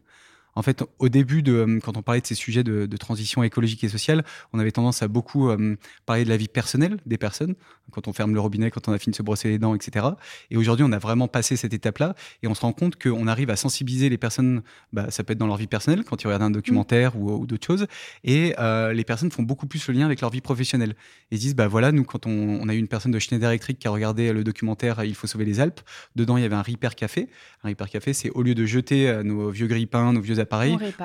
En 0.56 0.62
fait, 0.62 0.82
au 0.98 1.08
début, 1.10 1.42
de, 1.42 1.52
euh, 1.52 1.80
quand 1.80 1.96
on 1.98 2.02
parlait 2.02 2.22
de 2.22 2.26
ces 2.26 2.34
sujets 2.34 2.64
de, 2.64 2.96
transition 2.96 3.42
écologique 3.42 3.84
et 3.84 3.88
sociale, 3.88 4.24
on 4.54 4.58
avait 4.58 4.72
tendance 4.72 5.02
à 5.02 5.08
beaucoup 5.08 5.50
euh, 5.50 5.76
parler 6.06 6.24
de 6.24 6.30
la 6.30 6.38
vie 6.38 6.48
personnelle 6.48 6.96
des 7.04 7.18
personnes, 7.18 7.54
quand 7.92 8.08
on 8.08 8.14
ferme 8.14 8.32
le 8.32 8.40
robinet, 8.40 8.70
quand 8.70 8.88
on 8.88 8.92
a 8.92 8.98
fini 8.98 9.10
de 9.12 9.16
se 9.16 9.22
brosser 9.22 9.48
les 9.48 9.58
dents, 9.58 9.74
etc. 9.74 10.06
Et 10.50 10.56
aujourd'hui, 10.56 10.84
on 10.88 10.92
a 10.92 10.98
vraiment 10.98 11.28
passé 11.28 11.56
cette 11.56 11.74
étape-là 11.74 12.14
et 12.42 12.48
on 12.48 12.54
se 12.54 12.62
rend 12.62 12.72
compte 12.72 13.00
qu'on 13.00 13.26
arrive 13.26 13.50
à 13.50 13.56
sensibiliser 13.56 14.08
les 14.08 14.16
personnes, 14.16 14.62
bah, 14.94 15.10
ça 15.10 15.24
peut 15.24 15.34
être 15.34 15.38
dans 15.38 15.46
leur 15.46 15.58
vie 15.58 15.66
personnelle, 15.66 16.04
quand 16.04 16.22
ils 16.22 16.26
regardent 16.26 16.44
un 16.44 16.50
documentaire 16.50 17.16
ou, 17.16 17.46
d'autres 17.46 17.66
choses, 17.66 17.86
et 18.24 18.54
euh, 18.58 18.94
les 18.94 19.04
personnes 19.04 19.30
font 19.30 19.42
beaucoup 19.42 19.66
plus 19.66 19.86
le 19.88 19.94
lien 19.94 20.06
avec 20.06 20.22
leur 20.22 20.30
vie 20.30 20.40
professionnelle. 20.40 20.96
Ils 21.30 21.38
disent, 21.38 21.54
bah 21.54 21.68
voilà, 21.68 21.92
nous, 21.92 22.04
quand 22.04 22.26
on, 22.26 22.66
a 22.68 22.74
eu 22.74 22.78
une 22.78 22.88
personne 22.88 23.12
de 23.12 23.18
Schneider 23.18 23.50
Electric 23.50 23.78
qui 23.78 23.86
a 23.86 23.90
regardé 23.90 24.32
le 24.32 24.42
documentaire 24.42 25.04
Il 25.04 25.14
faut 25.14 25.26
sauver 25.26 25.44
les 25.44 25.60
Alpes, 25.60 25.80
dedans, 26.16 26.38
il 26.38 26.42
y 26.42 26.46
avait 26.46 26.56
un 26.56 26.62
Repair 26.62 26.94
Café. 26.94 27.28
Un 27.62 27.68
Repair 27.68 27.90
Café, 27.90 28.12
c'est 28.12 28.30
au 28.30 28.42
lieu 28.42 28.54
de 28.54 28.64
jeter 28.64 29.22
nos 29.22 29.50
vieux 29.50 29.66
grippins, 29.66 30.12
nos 30.12 30.20
vieux 30.20 30.40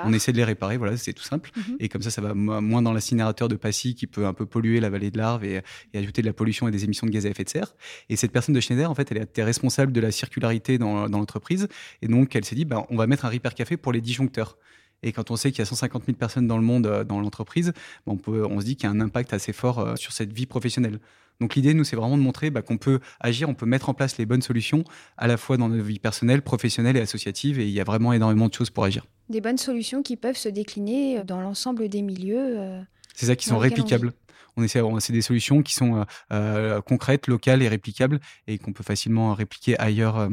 on, 0.06 0.14
essaie 0.14 0.32
de 0.32 0.38
les 0.38 0.44
réparer, 0.44 0.78
voilà, 0.78 0.98
c'est 0.98 1.14
tout 1.14 1.24
simple. 1.24 1.52
Mhm. 1.56 1.78
Et 1.80 1.90
comme 1.90 2.02
ça, 2.02 2.12
ça 2.12 2.22
va 2.22 2.34
moins 2.34 2.82
dans 2.82 2.94
l'incinérateur 2.94 3.48
de 3.48 3.56
Passy 3.56 3.96
qui 3.96 4.08
peut 4.08 4.26
un 4.26 4.34
peu 4.34 4.46
polluer 4.46 4.80
la 4.80 4.90
vallée 4.90 5.12
de 5.12 5.18
l'Arve 5.18 5.44
et, 5.44 5.62
ajouter 5.94 6.22
de 6.22 6.28
la 6.28 6.34
pollution 6.34 6.68
et 6.68 6.72
des 6.72 6.84
émissions 6.84 7.08
de 7.08 7.12
gaz 7.12 7.26
à 7.26 7.30
effet 7.30 7.44
de 7.44 7.50
serre. 7.50 7.76
Et 8.10 8.16
cette 8.16 8.32
personne 8.32 8.56
de 8.56 8.60
Schneider, 8.60 8.90
en 8.90 8.96
fait, 8.96 9.12
elle 9.12 9.18
était 9.18 9.44
responsable 9.44 9.92
de 9.92 10.02
la 10.02 10.12
circularité 10.12 10.78
dans, 10.78 11.08
l'entreprise. 11.08 11.68
Et 12.02 12.08
donc, 12.08 12.36
elle 12.36 12.46
s'est 12.46 12.56
dit, 12.56 12.66
bah, 12.66 12.86
on 12.90 12.96
va 12.96 13.08
mettre 13.08 13.26
un 13.26 13.30
repair 13.30 13.54
café 13.54 13.78
pour 13.78 13.92
les 13.92 14.02
disjoncteurs. 14.02 14.58
Et 15.04 15.12
quand 15.12 15.32
on 15.32 15.36
sait 15.36 15.52
qu'il 15.52 15.60
y 15.60 15.62
a 15.64 15.66
150 15.66 16.06
000 16.06 16.18
personnes 16.18 16.48
dans 16.48 16.58
le 16.58 16.64
monde, 16.64 16.86
euh, 16.86 17.04
dans 17.04 17.20
l'entreprise, 17.20 17.74
on, 18.06 18.18
peut, 18.18 18.46
on 18.46 18.60
se 18.60 18.66
dit 18.66 18.76
qu'il 18.76 18.86
y 18.86 18.88
a 18.88 18.92
un 18.92 19.02
impact 19.02 19.34
assez 19.34 19.54
fort 19.54 19.80
euh, 19.80 19.96
sur 19.96 20.12
cette 20.12 20.32
vie 20.32 20.46
professionnelle. 20.46 21.00
Donc 21.42 21.56
l'idée, 21.56 21.74
nous, 21.74 21.84
c'est 21.84 21.96
vraiment 21.96 22.18
de 22.18 22.22
montrer 22.22 22.52
bah, 22.52 22.62
qu'on 22.62 22.78
peut 22.78 23.00
agir, 23.20 23.50
on 23.50 23.56
peut 23.56 23.66
mettre 23.66 23.90
en 23.90 23.96
place 23.96 24.18
les 24.20 24.28
bonnes 24.28 24.44
solutions, 24.44 24.84
à 25.18 25.26
la 25.26 25.38
fois 25.38 25.58
dans 25.58 25.70
notre 25.70 25.84
vie 25.84 25.98
personnelle, 25.98 26.44
professionnelle 26.44 26.96
et 26.96 27.02
associative, 27.02 27.60
et 27.60 27.66
il 27.66 27.72
y 27.72 27.82
a 27.82 27.84
vraiment 27.84 28.14
énormément 28.14 28.48
de 28.48 28.54
choses 28.54 28.70
pour 28.70 28.84
agir. 28.84 29.08
Des 29.28 29.42
bonnes 29.42 29.58
solutions 29.58 30.04
qui 30.04 30.18
peuvent 30.18 30.38
se 30.38 30.50
décliner 30.50 31.18
euh, 31.18 31.24
dans 31.24 31.42
l'ensemble 31.42 31.90
des 31.90 32.04
milieux. 32.04 32.60
Euh, 32.60 32.82
c'est 33.16 33.26
ça, 33.26 33.36
qui 33.36 33.48
sont 33.48 33.58
réplicables. 33.58 34.14
On, 34.56 34.64
essaie, 34.64 34.82
c'est 35.00 35.14
des 35.14 35.22
solutions 35.24 35.64
qui 35.64 35.74
sont 35.74 36.06
euh, 36.32 36.80
concrètes, 36.82 37.26
locales 37.26 37.64
et 37.64 37.68
réplicables, 37.68 38.20
et 38.46 38.60
qu'on 38.60 38.72
peut 38.72 38.84
facilement 38.84 39.34
répliquer 39.34 39.80
ailleurs 39.80 40.30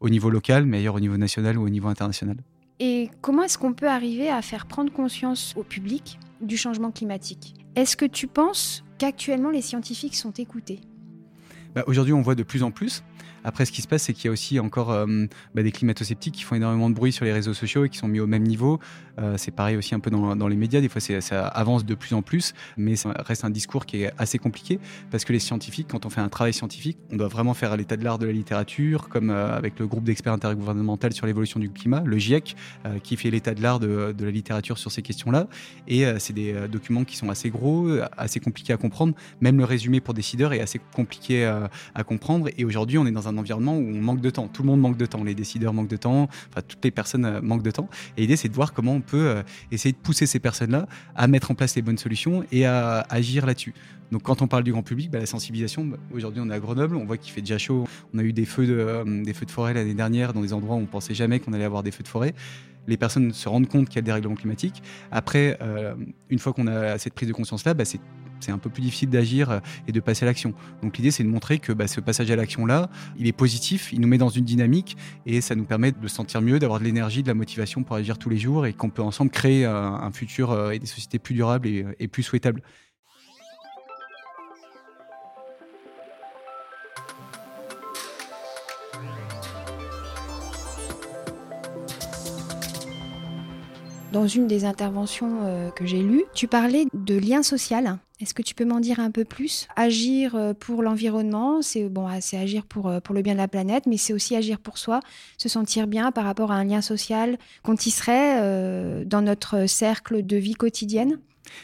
au 0.00 0.08
niveau 0.08 0.30
local, 0.30 0.64
mais 0.64 0.78
ailleurs 0.78 0.94
au 0.94 1.00
niveau 1.00 1.18
national 1.18 1.56
ou 1.58 1.66
au 1.66 1.68
niveau 1.68 1.88
international. 1.88 2.38
Et 2.80 3.10
comment 3.20 3.42
est-ce 3.42 3.58
qu'on 3.58 3.74
peut 3.74 3.88
arriver 3.88 4.30
à 4.30 4.40
faire 4.42 4.66
prendre 4.66 4.90
conscience 4.90 5.52
au 5.56 5.62
public 5.62 6.18
du 6.40 6.56
changement 6.56 6.90
climatique? 6.90 7.54
Est-ce 7.76 7.96
que 7.96 8.06
tu 8.06 8.26
penses 8.26 8.84
qu'actuellement 8.98 9.50
les 9.50 9.62
scientifiques 9.62 10.16
sont 10.16 10.32
écoutés 10.32 10.80
bah, 11.74 11.84
Aujourd'hui, 11.86 12.12
on 12.12 12.20
voit 12.20 12.34
de 12.34 12.42
plus 12.42 12.62
en 12.62 12.70
plus. 12.70 13.02
Après, 13.44 13.64
ce 13.64 13.72
qui 13.72 13.82
se 13.82 13.88
passe, 13.88 14.02
c'est 14.02 14.12
qu'il 14.12 14.26
y 14.26 14.28
a 14.28 14.32
aussi 14.32 14.60
encore 14.60 14.90
euh, 14.90 15.26
bah, 15.54 15.62
des 15.62 15.72
climato-sceptiques 15.72 16.34
qui 16.34 16.42
font 16.42 16.54
énormément 16.54 16.90
de 16.90 16.94
bruit 16.94 17.12
sur 17.12 17.24
les 17.24 17.32
réseaux 17.32 17.54
sociaux 17.54 17.84
et 17.84 17.88
qui 17.88 17.98
sont 17.98 18.08
mis 18.08 18.20
au 18.20 18.26
même 18.26 18.42
niveau. 18.42 18.80
Euh, 19.18 19.34
c'est 19.36 19.50
pareil 19.50 19.76
aussi 19.76 19.94
un 19.94 20.00
peu 20.00 20.10
dans, 20.10 20.48
les 20.48 20.56
médias. 20.56 20.80
Des 20.80 20.88
fois, 20.88 21.00
ça 21.00 21.46
avance 21.46 21.84
de 21.84 21.94
plus 21.94 22.14
en 22.14 22.22
plus, 22.22 22.54
mais 22.76 22.96
ça 22.96 23.12
reste 23.18 23.44
un 23.44 23.50
discours 23.50 23.86
qui 23.86 24.02
est 24.02 24.12
assez 24.18 24.38
compliqué 24.38 24.78
parce 25.10 25.24
que 25.24 25.32
les 25.32 25.38
scientifiques, 25.38 25.88
quand 25.90 26.06
on 26.06 26.10
fait 26.10 26.20
un 26.20 26.28
travail 26.28 26.52
scientifique, 26.52 26.98
on 27.10 27.16
doit 27.16 27.28
vraiment 27.28 27.54
faire 27.54 27.76
l'état 27.76 27.96
de 27.96 28.04
l'art 28.04 28.18
de 28.18 28.26
la 28.26 28.32
littérature, 28.32 29.08
comme 29.08 29.30
euh, 29.30 29.56
avec 29.56 29.78
le 29.78 29.86
groupe 29.86 30.04
d'experts 30.04 30.32
intergouvernemental 30.32 31.12
sur 31.12 31.26
l'évolution 31.26 31.60
du 31.60 31.70
climat, 31.70 32.02
le 32.04 32.18
GIEC, 32.18 32.56
qui 33.02 33.16
fait 33.16 33.30
l'état 33.30 33.54
de 33.54 33.62
l'art 33.62 33.80
de, 33.80 34.14
la 34.18 34.30
littérature 34.30 34.78
sur 34.78 34.90
ces 34.90 35.02
questions-là. 35.02 35.46
Et 35.86 36.04
c'est 36.18 36.32
des 36.32 36.54
documents 36.68 37.04
qui 37.04 37.16
sont 37.16 37.30
assez 37.30 37.50
gros, 37.50 37.88
assez 38.16 38.40
compliqués 38.40 38.72
à 38.72 38.76
comprendre. 38.76 39.14
Même 39.40 39.58
le 39.58 39.64
résumé 39.64 40.00
pour 40.00 40.14
décideurs 40.14 40.52
est 40.52 40.60
assez 40.60 40.80
compliqué 40.94 41.44
à 41.44 42.04
comprendre. 42.04 42.48
Et 42.56 42.64
aujourd'hui, 42.64 42.98
on 42.98 43.06
est 43.06 43.12
dans 43.12 43.27
un 43.27 43.27
environnement 43.36 43.76
où 43.76 43.82
on 43.82 44.00
manque 44.00 44.20
de 44.20 44.30
temps. 44.30 44.48
Tout 44.48 44.62
le 44.62 44.68
monde 44.68 44.80
manque 44.80 44.96
de 44.96 45.06
temps. 45.06 45.24
Les 45.24 45.34
décideurs 45.34 45.72
manquent 45.72 45.88
de 45.88 45.96
temps. 45.96 46.28
Enfin, 46.50 46.62
toutes 46.66 46.84
les 46.84 46.90
personnes 46.90 47.24
euh, 47.24 47.40
manquent 47.40 47.62
de 47.62 47.70
temps. 47.70 47.88
Et 48.16 48.22
l'idée, 48.22 48.36
c'est 48.36 48.48
de 48.48 48.54
voir 48.54 48.72
comment 48.72 48.92
on 48.92 49.00
peut 49.00 49.28
euh, 49.28 49.42
essayer 49.70 49.92
de 49.92 49.98
pousser 49.98 50.26
ces 50.26 50.38
personnes-là 50.38 50.86
à 51.14 51.26
mettre 51.26 51.50
en 51.50 51.54
place 51.54 51.76
les 51.76 51.82
bonnes 51.82 51.98
solutions 51.98 52.44
et 52.52 52.64
à 52.64 53.06
agir 53.10 53.46
là-dessus. 53.46 53.74
Donc, 54.10 54.22
quand 54.22 54.40
on 54.40 54.48
parle 54.48 54.64
du 54.64 54.72
grand 54.72 54.82
public, 54.82 55.10
bah, 55.10 55.18
la 55.18 55.26
sensibilisation, 55.26 55.84
bah, 55.84 55.98
aujourd'hui, 56.12 56.40
on 56.44 56.48
est 56.50 56.54
à 56.54 56.60
Grenoble. 56.60 56.96
On 56.96 57.04
voit 57.04 57.18
qu'il 57.18 57.32
fait 57.32 57.42
déjà 57.42 57.58
chaud. 57.58 57.86
On 58.14 58.18
a 58.18 58.22
eu 58.22 58.32
des 58.32 58.44
feux 58.44 58.66
de, 58.66 58.76
euh, 58.78 59.24
des 59.24 59.34
feux 59.34 59.46
de 59.46 59.50
forêt 59.50 59.74
l'année 59.74 59.94
dernière 59.94 60.32
dans 60.32 60.42
des 60.42 60.52
endroits 60.52 60.76
où 60.76 60.80
on 60.80 60.86
pensait 60.86 61.14
jamais 61.14 61.40
qu'on 61.40 61.52
allait 61.52 61.64
avoir 61.64 61.82
des 61.82 61.90
feux 61.90 62.02
de 62.02 62.08
forêt 62.08 62.34
les 62.86 62.96
personnes 62.96 63.34
se 63.34 63.50
rendent 63.50 63.68
compte 63.68 63.90
qu'il 63.90 63.96
y 63.96 63.98
a 63.98 64.02
des 64.02 64.12
règlements 64.12 64.34
climatiques. 64.34 64.82
Après, 65.10 65.58
une 66.30 66.38
fois 66.38 66.54
qu'on 66.54 66.66
a 66.66 66.96
cette 66.96 67.12
prise 67.12 67.28
de 67.28 67.34
conscience-là, 67.34 67.74
bah, 67.74 67.84
c'est 67.84 68.00
c'est 68.40 68.52
un 68.52 68.58
peu 68.58 68.70
plus 68.70 68.82
difficile 68.82 69.10
d'agir 69.10 69.50
euh, 69.50 69.60
et 69.86 69.92
de 69.92 70.00
passer 70.00 70.24
à 70.24 70.26
l'action. 70.26 70.54
Donc 70.82 70.96
l'idée, 70.96 71.10
c'est 71.10 71.22
de 71.22 71.28
montrer 71.28 71.58
que 71.58 71.72
bah, 71.72 71.88
ce 71.88 72.00
passage 72.00 72.30
à 72.30 72.36
l'action-là, 72.36 72.90
il 73.18 73.26
est 73.26 73.32
positif, 73.32 73.92
il 73.92 74.00
nous 74.00 74.08
met 74.08 74.18
dans 74.18 74.28
une 74.28 74.44
dynamique 74.44 74.96
et 75.26 75.40
ça 75.40 75.54
nous 75.54 75.64
permet 75.64 75.92
de 75.92 76.08
se 76.08 76.14
sentir 76.14 76.40
mieux, 76.40 76.58
d'avoir 76.58 76.80
de 76.80 76.84
l'énergie, 76.84 77.22
de 77.22 77.28
la 77.28 77.34
motivation 77.34 77.82
pour 77.82 77.96
agir 77.96 78.18
tous 78.18 78.30
les 78.30 78.38
jours 78.38 78.66
et 78.66 78.72
qu'on 78.72 78.90
peut 78.90 79.02
ensemble 79.02 79.30
créer 79.30 79.66
euh, 79.66 79.74
un, 79.74 80.10
futur 80.12 80.50
euh, 80.52 80.70
et 80.70 80.78
des 80.78 80.86
sociétés 80.86 81.18
plus 81.18 81.34
durables 81.34 81.68
et 81.68 82.08
plus 82.08 82.22
souhaitables. 82.22 82.62
Dans 94.12 94.26
une 94.26 94.46
des 94.46 94.64
interventions 94.64 95.70
que 95.76 95.86
j'ai 95.86 96.02
lues, 96.02 96.24
tu 96.34 96.48
parlais 96.48 96.86
de 96.94 97.16
lien 97.16 97.42
social 97.42 97.98
est-ce 98.20 98.34
que 98.34 98.42
tu 98.42 98.54
peux 98.54 98.64
m'en 98.64 98.80
dire 98.80 99.00
un 99.00 99.10
peu 99.10 99.24
plus? 99.24 99.68
Agir 99.76 100.34
euh, 100.34 100.52
pour 100.54 100.82
l'environnement, 100.82 101.62
c'est 101.62 101.88
bon, 101.88 102.08
c'est 102.20 102.36
agir 102.36 102.66
pour, 102.66 102.92
pour 103.02 103.14
le 103.14 103.22
bien 103.22 103.34
de 103.34 103.38
la 103.38 103.48
planète, 103.48 103.86
mais 103.86 103.96
c'est 103.96 104.12
aussi 104.12 104.34
agir 104.34 104.58
pour 104.58 104.78
soi, 104.78 105.00
se 105.36 105.48
sentir 105.48 105.86
bien 105.86 106.10
par 106.12 106.24
rapport 106.24 106.50
à 106.50 106.56
un 106.56 106.64
lien 106.64 106.80
social 106.80 107.38
qu'on 107.62 107.76
tisserait 107.76 109.04
dans 109.04 109.22
notre 109.22 109.66
cercle 109.66 110.24
de 110.24 110.36
vie 110.36 110.54
quotidienne? 110.54 111.18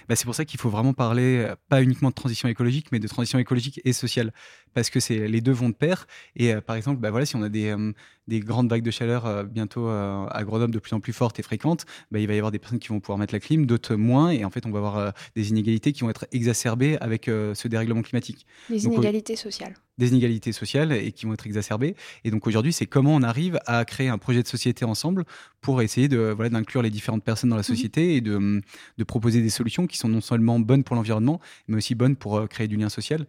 Bah, 0.08 0.16
c'est 0.16 0.24
pour 0.24 0.34
ça 0.34 0.44
qu'il 0.44 0.60
faut 0.60 0.70
vraiment 0.70 0.92
parler 0.92 1.46
pas 1.68 1.82
uniquement 1.82 2.10
de 2.10 2.14
transition 2.14 2.48
écologique, 2.48 2.86
mais 2.92 2.98
de 2.98 3.08
transition 3.08 3.38
écologique 3.38 3.80
et 3.84 3.92
sociale 3.92 4.32
parce 4.74 4.90
que 4.90 5.00
c'est 5.00 5.28
les 5.28 5.40
deux 5.40 5.52
vont 5.52 5.70
de 5.70 5.74
pair. 5.74 6.06
Et 6.36 6.52
euh, 6.52 6.60
par 6.60 6.76
exemple, 6.76 7.00
bah 7.00 7.10
voilà, 7.10 7.24
si 7.24 7.36
on 7.36 7.42
a 7.42 7.48
des, 7.48 7.70
euh, 7.70 7.92
des 8.28 8.40
grandes 8.40 8.68
vagues 8.68 8.82
de 8.82 8.90
chaleur 8.90 9.24
euh, 9.24 9.44
bientôt 9.44 9.88
à 9.88 10.42
Grenoble 10.44 10.74
de 10.74 10.78
plus 10.78 10.92
en 10.92 11.00
plus 11.00 11.12
fortes 11.12 11.38
et 11.38 11.42
fréquentes, 11.42 11.86
bah, 12.10 12.18
il 12.18 12.26
va 12.26 12.34
y 12.34 12.36
avoir 12.36 12.52
des 12.52 12.58
personnes 12.58 12.80
qui 12.80 12.88
vont 12.88 13.00
pouvoir 13.00 13.18
mettre 13.18 13.32
la 13.32 13.40
clim, 13.40 13.64
d'autres 13.64 13.94
moins. 13.94 14.30
Et 14.30 14.44
en 14.44 14.50
fait, 14.50 14.66
on 14.66 14.70
va 14.70 14.78
avoir 14.78 15.12
des 15.36 15.50
inégalités 15.50 15.92
qui 15.92 16.00
vont 16.02 16.10
être 16.10 16.26
exacerbées 16.32 16.98
avec 17.00 17.26
ce 17.26 17.68
dérèglement 17.68 18.02
climatique. 18.02 18.46
Des 18.68 18.84
inégalités 18.84 19.36
sociales. 19.36 19.74
Des 19.96 20.08
inégalités 20.08 20.50
sociales 20.50 20.92
et 20.92 21.12
qui 21.12 21.24
vont 21.24 21.34
être 21.34 21.46
exacerbées. 21.46 21.94
Et 22.24 22.32
donc 22.32 22.48
aujourd'hui, 22.48 22.72
c'est 22.72 22.86
comment 22.86 23.14
on 23.14 23.22
arrive 23.22 23.60
à 23.66 23.84
créer 23.84 24.08
un 24.08 24.18
projet 24.18 24.42
de 24.42 24.48
société 24.48 24.84
ensemble 24.84 25.24
pour 25.60 25.82
essayer 25.82 26.08
de 26.08 26.32
voilà 26.34 26.50
d'inclure 26.50 26.82
les 26.82 26.90
différentes 26.90 27.22
personnes 27.22 27.50
dans 27.50 27.56
la 27.56 27.62
mmh 27.62 27.64
société 27.64 28.16
et 28.16 28.20
de, 28.20 28.60
de 28.98 29.04
proposer 29.04 29.40
des 29.40 29.50
solutions 29.50 29.86
qui 29.86 29.96
sont 29.96 30.08
non 30.08 30.20
seulement 30.20 30.58
bonnes 30.58 30.82
pour 30.82 30.96
l'environnement, 30.96 31.40
mais 31.68 31.76
aussi 31.76 31.94
bonnes 31.94 32.16
pour 32.16 32.48
créer 32.48 32.66
du 32.66 32.76
lien 32.76 32.88
social 32.88 33.26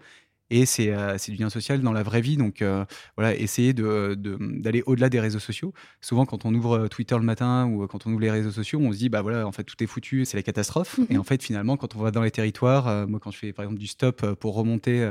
et 0.50 0.66
euh, 0.80 1.18
c'est 1.18 1.32
du 1.32 1.38
lien 1.38 1.50
social 1.50 1.82
dans 1.82 1.92
la 1.92 2.04
vraie 2.04 2.22
vie. 2.22 2.38
Donc 2.38 2.62
euh, 2.62 2.86
voilà, 3.18 3.36
essayer 3.36 3.74
d'aller 3.74 4.16
de, 4.16 4.84
au-delà 4.86 5.10
des 5.10 5.20
réseaux 5.20 5.40
sociaux. 5.40 5.74
Souvent, 6.02 6.26
quand 6.26 6.46
on 6.46 6.54
ouvre 6.54 6.78
euh, 6.78 6.88
Twitter 6.88 7.16
le 7.16 7.24
matin 7.24 7.68
ou 7.68 7.88
quand 7.88 8.06
on 8.06 8.12
ouvre 8.12 8.22
les 8.22 8.32
réseaux 8.32 8.52
sociaux, 8.52 8.80
on 8.82 8.92
se 8.92 8.98
dit 8.98 9.10
bah 9.10 9.22
voilà, 9.22 9.48
en 9.48 9.52
fait 9.52 9.64
tout 9.64 9.82
est 9.84 9.88
foutu, 9.88 10.26
c'est 10.26 10.38
la 10.38 10.44
catastrophe. 10.44 11.00
Et 11.10 11.18
en 11.18 11.24
fait, 11.24 11.42
finalement, 11.42 11.78
quand 11.78 11.96
on 11.96 12.00
va 12.00 12.12
dans 12.12 12.22
les 12.22 12.32
territoires, 12.32 13.08
moi 13.08 13.20
quand 13.20 13.32
je 13.32 13.38
fais 13.38 13.54
par 13.54 13.64
exemple 13.64 13.80
du 13.80 13.88
stop 13.88 14.34
pour 14.36 14.56
remonter 14.56 15.04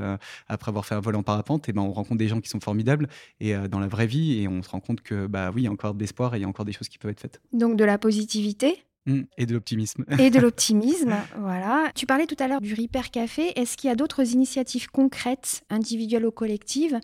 après 0.49 0.71
avoir 0.71 0.87
fait 0.87 0.95
un 0.95 1.01
vol 1.01 1.17
en 1.17 1.23
parapente, 1.23 1.69
et 1.69 1.73
ben 1.73 1.83
on 1.83 1.93
rencontre 1.93 2.19
des 2.19 2.29
gens 2.29 2.41
qui 2.41 2.49
sont 2.49 2.61
formidables 2.61 3.09
et 3.41 3.55
dans 3.69 3.81
la 3.81 3.89
vraie 3.89 4.07
vie 4.07 4.41
et 4.41 4.49
on 4.49 4.63
se 4.63 4.69
rend 4.69 4.81
compte 4.81 5.01
que 5.01 5.27
bah 5.27 5.51
oui, 5.55 5.63
il 5.63 5.65
y 5.65 5.69
a 5.69 5.71
encore 5.71 5.95
de 5.95 6.01
l'espoir 6.01 6.35
et 6.35 6.39
il 6.39 6.43
y 6.43 6.45
a 6.45 6.49
encore 6.49 6.65
des 6.65 6.73
choses 6.73 6.89
qui 6.89 6.99
peuvent 6.99 7.11
être 7.11 7.21
faites. 7.21 7.41
Donc 7.53 7.77
de 7.77 7.85
la 7.85 7.99
positivité 7.99 8.85
et 9.07 9.47
de 9.47 9.53
l'optimisme. 9.53 10.05
Et 10.19 10.31
de 10.31 10.41
l'optimisme, 10.41 11.15
voilà. 11.39 11.91
Tu 11.95 12.07
parlais 12.07 12.27
tout 12.27 12.37
à 12.39 12.49
l'heure 12.49 12.61
du 12.61 12.75
Repair 12.75 13.11
Café. 13.11 13.59
Est-ce 13.59 13.77
qu'il 13.77 13.89
y 13.89 13.91
a 13.93 13.97
d'autres 13.97 14.33
initiatives 14.33 14.89
concrètes, 14.91 15.63
individuelles 15.71 16.27
ou 16.27 16.31
collectives, 16.31 16.99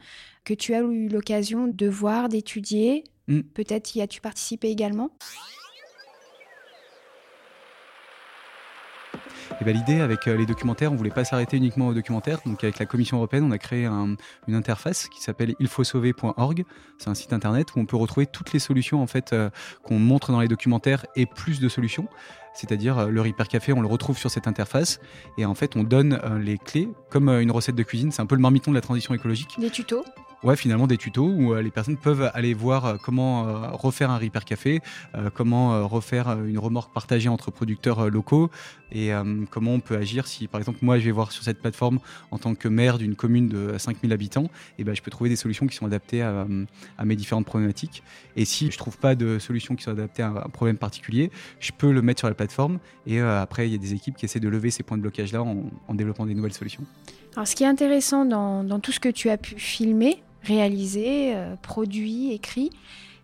que 0.45 0.55
tu 0.55 0.75
as 0.75 0.81
eu 0.81 1.09
l'occasion 1.09 1.67
de 1.67 1.89
voir, 1.89 2.29
d'étudier? 2.29 3.05
Mmh. 3.29 3.41
Peut-être 3.55 3.95
y 3.95 4.01
as-tu 4.01 4.21
participé 4.21 4.69
également? 4.71 5.11
Et 9.61 9.65
ben, 9.65 9.75
l'idée 9.75 10.01
avec 10.01 10.27
euh, 10.27 10.37
les 10.37 10.47
documentaires, 10.47 10.93
on 10.93 10.97
voulait 10.97 11.11
pas 11.11 11.25
s'arrêter 11.25 11.57
uniquement 11.57 11.89
aux 11.89 11.95
documentaires. 11.95 12.41
Donc 12.47 12.63
avec 12.65 12.79
la 12.79 12.87
Commission 12.87 13.17
européenne, 13.17 13.45
on 13.45 13.51
a 13.51 13.59
créé 13.59 13.87
une 13.87 14.55
interface 14.55 15.09
qui 15.09 15.23
s'appelle 15.23 15.55
ilfautsauver.org. 15.59 16.65
C'est 16.99 17.09
un 17.09 17.15
site 17.15 17.33
internet 17.33 17.75
où 17.75 17.81
on 17.81 17.87
peut 17.87 17.97
retrouver 17.97 18.27
toutes 18.27 18.53
les 18.53 18.59
solutions 18.59 19.03
en 19.03 19.07
fait 19.07 19.33
euh, 19.33 19.51
qu'on 19.83 19.99
montre 19.99 20.33
dans 20.33 20.41
les 20.41 20.49
documentaires 20.49 21.07
et 21.17 21.27
plus 21.27 21.61
de 21.61 21.69
solutions. 21.69 22.09
C'est-à-dire 22.55 22.99
euh, 22.99 23.09
le 23.09 23.21
Repair 23.21 23.49
Café, 23.49 23.73
on 23.73 23.81
le 23.81 23.89
retrouve 23.89 24.19
sur 24.19 24.31
cette 24.31 24.47
interface 24.47 25.01
et 25.39 25.45
en 25.45 25.55
fait 25.55 25.77
on 25.77 25.83
donne 25.83 26.21
les 26.41 26.59
clés 26.59 26.89
comme 27.11 27.29
une 27.29 27.51
recette 27.51 27.75
de 27.77 27.83
cuisine. 27.83 28.13
C'est 28.13 28.23
un 28.23 28.27
peu 28.27 28.37
le 28.37 28.43
marmiton 28.43 28.71
de 28.71 28.77
la 28.77 28.81
transition 28.81 29.15
écologique. 29.15 29.57
Des 29.59 29.71
tutos 29.71 30.05
ouais, 30.43 30.57
finalement 30.57 30.87
des 30.87 30.97
tutos 30.97 31.27
où 31.27 31.53
euh, 31.53 31.63
les 31.63 31.71
personnes 31.71 31.97
peuvent 31.97 32.31
aller 32.35 32.55
voir 32.55 32.87
euh, 32.87 32.97
comment 33.03 33.47
euh, 33.47 33.69
refaire 33.73 34.11
un 34.11 34.19
Repair 34.19 34.45
Café, 34.45 34.81
comment 35.35 35.87
refaire 35.89 36.31
une 36.45 36.59
remorque 36.59 36.93
partagée 36.93 37.29
entre 37.29 37.51
producteurs 37.51 38.11
locaux 38.11 38.51
et 38.93 39.11
comment 39.51 39.73
on 39.73 39.81
peut 39.81 39.97
agir 39.97 40.27
si, 40.27 40.47
par 40.47 40.61
exemple, 40.61 40.79
moi 40.83 40.99
je 40.99 41.05
vais 41.05 41.11
voir 41.11 41.33
sur 41.33 41.43
cette 41.43 41.61
plateforme 41.61 42.01
en 42.31 42.39
tant 42.39 42.55
que 42.55 42.69
maire 42.69 42.99
d'une 42.99 43.15
commune 43.15 43.49
de 43.49 43.77
5000 43.79 44.13
habitants, 44.13 44.51
et 44.79 44.85
ben, 44.85 44.95
je 44.95 45.03
peux 45.03 45.11
trouver 45.11 45.31
des 45.31 45.37
solutions 45.37 45.67
qui 45.67 45.77
sont 45.77 45.87
adaptées 45.87 46.23
à, 46.23 46.47
mes 47.05 47.17
différentes 47.17 47.47
problématiques. 47.47 48.03
Et 48.37 48.45
si 48.45 48.71
je 48.71 48.79
trouve 48.79 48.99
pas 48.99 49.15
de 49.15 49.39
solutions 49.39 49.77
qui 49.77 49.85
sont 49.85 49.93
adaptées 49.93 50.23
à 50.23 50.29
un 50.29 50.49
problème 50.49 50.77
particulier, 50.77 51.31
je 51.61 51.73
peux 51.73 51.93
le 51.93 52.03
mettre 52.03 52.21
sur 52.21 52.29
la 52.29 52.35
plateforme 52.35 52.79
et 53.07 53.21
après 53.21 53.69
il 53.69 53.73
y 53.73 53.75
a 53.75 53.79
des 53.79 53.95
équipes 53.95 54.17
qui 54.17 54.25
essaient 54.25 54.41
de 54.41 54.49
lever 54.49 54.71
ces 54.71 54.83
points 54.83 54.97
de 54.97 55.03
blocage 55.03 55.33
là 55.33 55.43
en, 55.43 55.95
développant 55.95 56.27
des 56.27 56.35
nouvelles 56.35 56.53
solutions. 56.53 56.85
Alors 57.37 57.47
ce 57.47 57.55
qui 57.55 57.65
est 57.65 57.69
intéressant 57.69 58.25
dans 58.25 58.81
tout 58.81 58.93
ce 58.93 59.01
que 59.01 59.09
tu 59.09 59.31
as 59.31 59.39
pu 59.39 59.59
filmer, 59.59 60.23
réalisé, 60.43 61.35
euh, 61.35 61.57
produit, 61.57 62.33
écrit. 62.33 62.71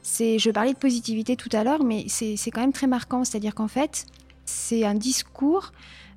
C'est, 0.02 0.38
je 0.38 0.50
parlais 0.50 0.72
de 0.72 0.78
positivité 0.78 1.36
tout 1.36 1.48
à 1.52 1.64
l'heure, 1.64 1.82
mais 1.82 2.06
c'est 2.08 2.50
quand 2.50 2.60
même 2.60 2.72
très 2.72 2.86
marquant. 2.86 3.24
C'est-à-dire 3.24 3.54
qu'en 3.54 3.68
fait, 3.68 4.06
c'est 4.44 4.84
un 4.84 4.94
discours 4.94 5.72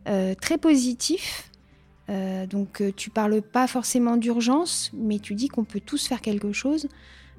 euh, 0.07 0.35
très 0.35 0.57
positif. 0.57 1.49
Euh, 2.09 2.45
donc, 2.45 2.83
tu 2.95 3.09
parles 3.09 3.41
pas 3.41 3.67
forcément 3.67 4.17
d'urgence, 4.17 4.91
mais 4.93 5.19
tu 5.19 5.33
dis 5.33 5.47
qu'on 5.47 5.63
peut 5.63 5.79
tous 5.79 6.07
faire 6.07 6.21
quelque 6.21 6.51
chose. 6.53 6.87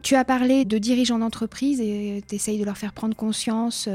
Tu 0.02 0.16
as 0.16 0.24
parlé 0.24 0.64
de 0.64 0.78
dirigeants 0.78 1.18
d'entreprise 1.18 1.80
et 1.80 2.24
tu 2.26 2.34
essayes 2.34 2.58
de 2.58 2.64
leur 2.64 2.78
faire 2.78 2.94
prendre 2.94 3.14
conscience 3.14 3.86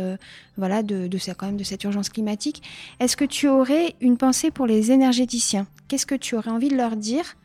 voilà, 0.55 0.83
de, 0.83 1.07
de, 1.07 1.17
quand 1.33 1.47
même 1.47 1.57
de 1.57 1.63
cette 1.63 1.83
urgence 1.83 2.09
climatique. 2.09 2.61
Est-ce 2.99 3.17
que 3.17 3.25
tu 3.25 3.47
aurais 3.47 3.95
une 4.01 4.15
pensée 4.15 4.51
pour 4.51 4.67
les 4.67 4.91
énergéticiens? 4.91 5.65
Qu'est-ce 5.87 6.05
que 6.05 6.13
tu 6.13 6.35
aurais 6.35 6.51
envie 6.51 6.69
de 6.69 6.75
leur 6.75 6.95
dire 6.95 7.35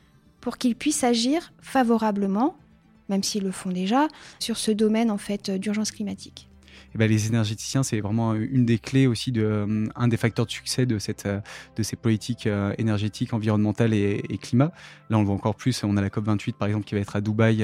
pour 0.40 0.58
qu'ils 0.58 0.76
puissent 0.76 1.04
agir 1.04 1.52
favorablement, 1.60 2.56
même 3.08 3.22
s'ils 3.22 3.44
le 3.44 3.52
font 3.52 3.70
déjà, 3.70 4.08
sur 4.38 4.56
ce 4.56 4.70
domaine 4.70 5.10
en 5.10 5.18
fait 5.18 5.50
d'urgence 5.50 5.90
climatique. 5.90 6.50
Eh 6.94 6.98
ben, 6.98 7.08
les 7.08 7.28
énergéticiens, 7.28 7.82
c'est 7.82 8.00
vraiment 8.00 8.34
une 8.34 8.64
des 8.64 8.78
clés 8.78 9.06
aussi, 9.06 9.30
de, 9.30 9.42
euh, 9.42 9.86
un 9.94 10.08
des 10.08 10.16
facteurs 10.16 10.46
de 10.46 10.50
succès 10.50 10.86
de, 10.86 10.98
cette, 10.98 11.26
euh, 11.26 11.40
de 11.76 11.82
ces 11.82 11.94
politiques 11.94 12.46
euh, 12.46 12.74
énergétiques, 12.78 13.32
environnementales 13.32 13.94
et, 13.94 14.38
climat. 14.42 14.72
Là, 15.08 15.18
on 15.18 15.20
le 15.20 15.26
voit 15.26 15.34
encore 15.34 15.54
plus. 15.54 15.84
On 15.84 15.96
a 15.96 16.00
la 16.00 16.08
COP28, 16.08 16.54
par 16.54 16.66
exemple, 16.66 16.84
qui 16.84 16.94
va 16.94 17.00
être 17.00 17.14
à 17.14 17.20
Dubaï, 17.20 17.58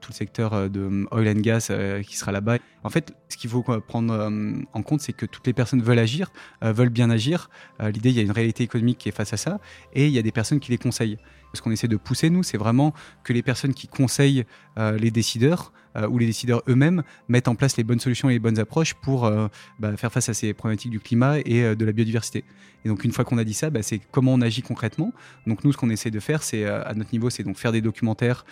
tout 0.00 0.10
le 0.10 0.14
secteur 0.14 0.68
de 0.68 1.06
oil 1.10 1.28
and 1.28 1.40
gas 1.40 1.72
qui 2.06 2.16
sera 2.16 2.30
là-bas. 2.30 2.58
En 2.84 2.90
fait, 2.90 3.14
ce 3.28 3.36
qu'il 3.36 3.48
faut 3.48 3.62
prendre 3.62 4.30
en 4.72 4.82
compte, 4.82 5.00
c'est 5.00 5.12
que 5.12 5.24
toutes 5.24 5.46
les 5.46 5.52
personnes 5.52 5.82
veulent 5.82 5.98
agir, 5.98 6.30
veulent 6.60 6.90
bien 6.90 7.08
agir. 7.08 7.48
L'idée, 7.80 8.10
il 8.10 8.16
y 8.16 8.18
a 8.18 8.22
une 8.22 8.32
réalité 8.32 8.64
économique 8.64 8.98
qui 8.98 9.08
est 9.08 9.12
face 9.12 9.32
à 9.32 9.36
ça, 9.38 9.60
et 9.94 10.06
il 10.06 10.12
y 10.12 10.18
a 10.18 10.22
des 10.22 10.32
personnes 10.32 10.60
qui 10.60 10.72
les 10.72 10.78
conseillent. 10.78 11.16
Ce 11.54 11.62
qu'on 11.62 11.70
essaie 11.70 11.88
de 11.88 11.96
pousser, 11.96 12.30
nous, 12.30 12.42
c'est 12.42 12.58
vraiment 12.58 12.94
que 13.24 13.32
les 13.32 13.42
personnes 13.42 13.74
qui 13.74 13.88
conseillent 13.88 14.44
euh, 14.78 14.96
les 14.96 15.10
décideurs 15.10 15.72
euh, 15.96 16.06
ou 16.08 16.18
les 16.18 16.26
décideurs 16.26 16.62
eux-mêmes 16.68 17.02
mettent 17.28 17.48
en 17.48 17.56
place 17.56 17.76
les 17.76 17.82
bonnes 17.82 17.98
solutions 17.98 18.30
et 18.30 18.34
les 18.34 18.38
bonnes 18.38 18.60
approches 18.60 18.94
pour 18.94 19.24
euh, 19.24 19.48
bah, 19.80 19.96
faire 19.96 20.12
face 20.12 20.28
à 20.28 20.34
ces 20.34 20.54
problématiques 20.54 20.92
du 20.92 21.00
climat 21.00 21.38
et 21.40 21.74
de 21.74 21.84
la 21.84 21.92
biodiversité. 21.92 22.44
Et 22.84 22.88
donc, 22.88 23.04
une 23.04 23.12
fois 23.12 23.24
qu'on 23.24 23.38
a 23.38 23.44
dit 23.44 23.54
ça, 23.54 23.70
bah, 23.70 23.82
c'est 23.82 24.00
comment 24.10 24.32
on 24.32 24.40
agit 24.40 24.62
concrètement. 24.62 25.12
Donc, 25.46 25.64
nous, 25.64 25.72
ce 25.72 25.76
qu'on 25.76 25.90
essaie 25.90 26.10
de 26.10 26.20
faire, 26.20 26.42
c'est 26.42 26.64
à 26.64 26.94
notre 26.94 27.12
niveau, 27.12 27.30
c'est 27.30 27.42
donc 27.42 27.58
faire 27.58 27.72
des 27.72 27.80
documentaires 27.80 28.44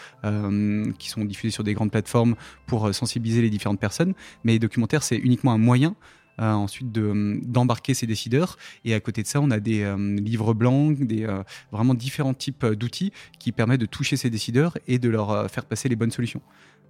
qui 0.99 1.09
sont 1.09 1.25
diffusés 1.25 1.53
sur 1.53 1.65
des 1.65 1.75
grandes 1.75 1.91
plateformes 1.91 2.35
pour 2.67 2.95
sensibiliser 2.95 3.41
les 3.41 3.51
différentes 3.51 3.81
personnes. 3.81 4.15
Mais 4.45 4.53
les 4.53 4.59
documentaires, 4.59 5.03
c'est 5.03 5.17
uniquement 5.17 5.53
un 5.53 5.59
moyen 5.59 5.95
ensuite 6.39 6.93
d'embarquer 6.93 7.95
ces 7.95 8.07
décideurs. 8.07 8.57
Et 8.85 8.95
à 8.95 9.01
côté 9.01 9.23
de 9.23 9.27
ça, 9.27 9.41
on 9.41 9.51
a 9.51 9.61
des 9.61 9.83
euh, 9.83 10.17
livres 10.17 10.55
blancs, 10.55 10.99
des, 10.99 11.25
euh, 11.25 11.43
vraiment 11.73 11.95
différents 11.95 12.35
types 12.35 12.65
d'outils 12.65 13.13
qui 13.39 13.53
permettent 13.53 13.81
de 13.81 13.87
toucher 13.87 14.17
ces 14.17 14.31
décideurs 14.31 14.79
et 14.87 14.99
de 14.99 15.09
leur 15.09 15.51
faire 15.51 15.65
passer 15.65 15.89
les 15.89 15.97
bonnes 15.97 16.11
solutions. 16.11 16.43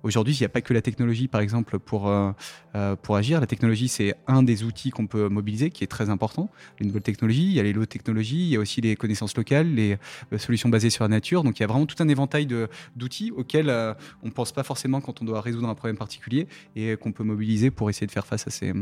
Aujourd'hui, 0.02 0.34
il 0.34 0.40
n'y 0.40 0.46
a 0.46 0.48
pas 0.48 0.60
que 0.60 0.72
la 0.72 0.80
technologie, 0.80 1.26
par 1.26 1.40
exemple, 1.40 1.78
pour, 1.78 2.08
euh, 2.08 2.30
euh, 2.76 2.94
pour 2.94 3.16
agir. 3.16 3.40
La 3.40 3.46
technologie, 3.46 3.88
c'est 3.88 4.14
un 4.26 4.42
des 4.42 4.62
outils 4.62 4.90
qu'on 4.90 5.06
peut 5.06 5.28
mobiliser, 5.28 5.70
qui 5.70 5.82
est 5.82 5.88
très 5.88 6.08
important. 6.08 6.50
Les 6.78 6.86
nouvelles 6.86 7.02
technologies, 7.02 7.46
il 7.46 7.52
y 7.52 7.60
a 7.60 7.64
les 7.64 7.72
low 7.72 7.84
technologies, 7.84 8.42
il 8.42 8.48
y 8.48 8.56
a 8.56 8.60
aussi 8.60 8.80
les 8.80 8.94
connaissances 8.94 9.36
locales, 9.36 9.74
les 9.74 9.96
euh, 10.32 10.38
solutions 10.38 10.68
basées 10.68 10.90
sur 10.90 11.04
la 11.04 11.08
nature. 11.08 11.42
Donc, 11.42 11.58
il 11.58 11.62
y 11.62 11.64
a 11.64 11.66
vraiment 11.66 11.86
tout 11.86 12.00
un 12.00 12.08
éventail 12.08 12.46
d'outils 12.96 13.32
auxquels 13.32 13.70
on 14.22 14.26
ne 14.26 14.32
pense 14.32 14.52
pas 14.52 14.62
forcément 14.62 15.00
quand 15.00 15.20
on 15.20 15.24
doit 15.24 15.40
résoudre 15.40 15.68
un 15.68 15.74
problème 15.74 15.96
particulier 15.96 16.46
et 16.76 16.96
qu'on 16.96 17.12
peut 17.12 17.24
mobiliser 17.24 17.70
pour 17.70 17.90
essayer 17.90 18.06
de 18.06 18.12
faire 18.12 18.26
face 18.26 18.46
à 18.46 18.50
ces, 18.50 18.72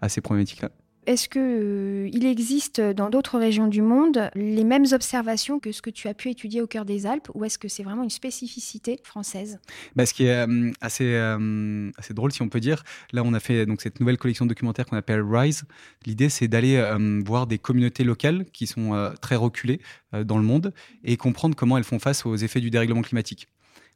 à 0.00 0.05
ces 0.08 0.20
problématiques-là. 0.20 0.70
Est-ce 1.06 1.28
qu'il 1.28 1.40
euh, 1.40 2.10
il 2.12 2.26
existe 2.26 2.80
dans 2.80 3.10
d'autres 3.10 3.38
régions 3.38 3.68
du 3.68 3.80
monde 3.80 4.28
les 4.34 4.64
mêmes 4.64 4.86
observations 4.90 5.60
que 5.60 5.70
ce 5.70 5.80
que 5.80 5.90
tu 5.90 6.08
as 6.08 6.14
pu 6.14 6.30
étudier 6.30 6.60
au 6.60 6.66
cœur 6.66 6.84
des 6.84 7.06
Alpes 7.06 7.28
ou 7.34 7.44
est-ce 7.44 7.58
que 7.58 7.68
c'est 7.68 7.84
vraiment 7.84 8.02
une 8.02 8.10
spécificité 8.10 8.98
française? 9.04 9.60
Bah, 9.94 10.04
Ce 10.04 10.12
qui 10.12 10.24
est 10.24 10.46
euh, 10.48 10.72
assez, 10.80 11.14
euh, 11.14 11.90
assez 11.96 12.12
drôle, 12.12 12.32
si 12.32 12.42
on 12.42 12.48
peut 12.48 12.58
dire, 12.58 12.82
là 13.12 13.22
on 13.24 13.34
a 13.34 13.40
fait 13.40 13.66
donc, 13.66 13.82
cette 13.82 14.00
nouvelle 14.00 14.18
collection 14.18 14.46
de 14.46 14.48
documentaires 14.48 14.86
qu'on 14.86 14.96
appelle 14.96 15.22
RISE. 15.22 15.62
L'idée 16.06 16.28
c'est 16.28 16.48
d'aller 16.48 16.82
voir 17.24 17.46
des 17.46 17.58
communautés 17.58 18.02
locales 18.02 18.44
qui 18.52 18.66
sont 18.66 19.12
très 19.20 19.36
reculées 19.36 19.80
dans 20.24 20.38
le 20.38 20.44
monde 20.44 20.72
et 21.04 21.16
comprendre 21.16 21.54
comment 21.54 21.78
elles 21.78 21.84
font 21.84 21.98
face 21.98 22.26
aux 22.26 22.36
effets 22.36 22.60
du 22.60 22.70
dérèglement 22.70 23.02
climatique. 23.02 23.48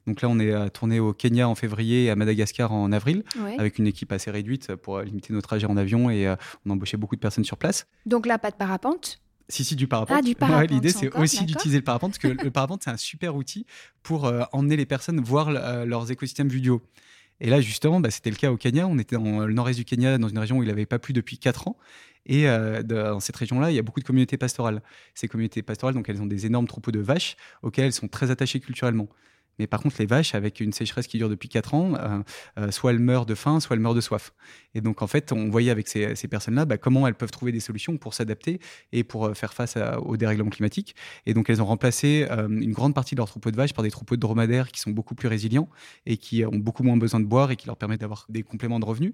Donc 0.07 0.21
là, 0.21 0.29
on 0.29 0.39
est 0.39 0.69
tourné 0.71 0.99
au 0.99 1.13
Kenya 1.13 1.47
en 1.47 1.55
février 1.55 2.05
et 2.05 2.09
à 2.09 2.15
Madagascar 2.15 2.71
en 2.71 2.91
avril, 2.91 3.23
avec 3.57 3.77
une 3.77 3.87
équipe 3.87 4.11
assez 4.11 4.31
réduite 4.31 4.75
pour 4.75 5.01
limiter 5.01 5.33
nos 5.33 5.41
trajets 5.41 5.67
en 5.67 5.77
avion 5.77 6.09
et 6.09 6.27
euh, 6.27 6.35
on 6.65 6.71
embauchait 6.71 6.97
beaucoup 6.97 7.15
de 7.15 7.21
personnes 7.21 7.43
sur 7.43 7.57
place. 7.57 7.87
Donc 8.05 8.25
là, 8.25 8.37
pas 8.37 8.51
de 8.51 8.55
parapente? 8.55 9.21
Si, 9.49 9.65
si, 9.65 9.75
du 9.75 9.87
parapente. 9.87 10.17
Ah, 10.19 10.21
du 10.21 10.35
parapente. 10.35 10.71
L'idée, 10.71 10.89
c'est 10.89 11.13
aussi 11.17 11.43
d'utiliser 11.43 11.77
le 11.77 11.83
parapente, 11.83 12.11
parce 12.11 12.19
que 12.19 12.43
le 12.43 12.51
parapente, 12.51 12.83
c'est 12.83 12.89
un 12.89 12.97
super 12.97 13.35
outil 13.35 13.65
pour 14.01 14.25
euh, 14.25 14.43
emmener 14.53 14.77
les 14.77 14.85
personnes 14.85 15.19
voir 15.19 15.49
euh, 15.49 15.85
leurs 15.85 16.09
écosystèmes 16.09 16.47
vue 16.47 16.61
Et 17.41 17.49
là, 17.49 17.59
justement, 17.59 17.99
bah, 17.99 18.11
c'était 18.11 18.29
le 18.29 18.37
cas 18.37 18.51
au 18.51 18.57
Kenya. 18.57 18.87
On 18.87 18.97
était 18.97 19.17
dans 19.17 19.45
le 19.45 19.53
nord-est 19.53 19.75
du 19.75 19.83
Kenya, 19.83 20.17
dans 20.17 20.29
une 20.29 20.39
région 20.39 20.57
où 20.57 20.63
il 20.63 20.69
n'avait 20.69 20.85
pas 20.85 20.99
plu 20.99 21.13
depuis 21.13 21.37
4 21.37 21.67
ans. 21.67 21.77
Et 22.25 22.47
euh, 22.47 22.81
dans 22.83 23.19
cette 23.19 23.35
région-là, 23.35 23.71
il 23.71 23.75
y 23.75 23.79
a 23.79 23.81
beaucoup 23.81 23.99
de 23.99 24.05
communautés 24.05 24.37
pastorales. 24.37 24.81
Ces 25.15 25.27
communautés 25.27 25.63
pastorales, 25.63 25.95
donc, 25.95 26.07
elles 26.07 26.21
ont 26.21 26.27
des 26.27 26.45
énormes 26.45 26.67
troupeaux 26.67 26.91
de 26.91 26.99
vaches 26.99 27.35
auxquels 27.61 27.85
elles 27.85 27.93
sont 27.93 28.07
très 28.07 28.31
attachées 28.31 28.61
culturellement. 28.61 29.09
Mais 29.59 29.67
par 29.67 29.81
contre, 29.81 29.95
les 29.99 30.05
vaches, 30.05 30.35
avec 30.35 30.59
une 30.59 30.73
sécheresse 30.73 31.07
qui 31.07 31.17
dure 31.17 31.29
depuis 31.29 31.49
4 31.49 31.73
ans, 31.73 31.93
euh, 31.95 32.19
euh, 32.57 32.71
soit 32.71 32.91
elles 32.91 32.99
meurent 32.99 33.25
de 33.25 33.35
faim, 33.35 33.59
soit 33.59 33.75
elles 33.75 33.81
meurent 33.81 33.93
de 33.93 34.01
soif. 34.01 34.33
Et 34.73 34.81
donc, 34.81 35.01
en 35.01 35.07
fait, 35.07 35.31
on 35.31 35.49
voyait 35.49 35.71
avec 35.71 35.87
ces, 35.87 36.15
personnes-là 36.27 36.65
bah, 36.65 36.77
comment 36.77 37.07
elles 37.07 37.15
peuvent 37.15 37.31
trouver 37.31 37.51
des 37.51 37.59
solutions 37.59 37.97
pour 37.97 38.13
s'adapter 38.13 38.59
et 38.91 39.03
pour 39.03 39.25
euh, 39.25 39.33
faire 39.33 39.53
face 39.53 39.77
au 40.03 40.17
dérèglement 40.17 40.49
climatique. 40.49 40.95
Et 41.25 41.33
donc, 41.33 41.49
elles 41.49 41.61
ont 41.61 41.65
remplacé 41.65 42.27
une 42.49 42.71
grande 42.71 42.93
partie 42.93 43.15
de 43.15 43.19
leurs 43.19 43.27
troupeaux 43.27 43.51
de 43.51 43.55
vaches 43.55 43.73
par 43.73 43.83
des 43.83 43.91
troupeaux 43.91 44.15
de 44.15 44.21
dromadaires 44.21 44.71
qui 44.71 44.79
sont 44.79 44.91
beaucoup 44.91 45.15
plus 45.15 45.27
résilients 45.27 45.69
et 46.05 46.17
qui 46.17 46.45
ont 46.45 46.57
beaucoup 46.57 46.83
moins 46.83 46.97
besoin 46.97 47.19
de 47.19 47.25
boire 47.25 47.51
et 47.51 47.55
qui 47.55 47.67
leur 47.67 47.77
permettent 47.77 48.01
d'avoir 48.01 48.25
des 48.29 48.43
compléments 48.43 48.79
de 48.79 48.85
revenus. 48.85 49.13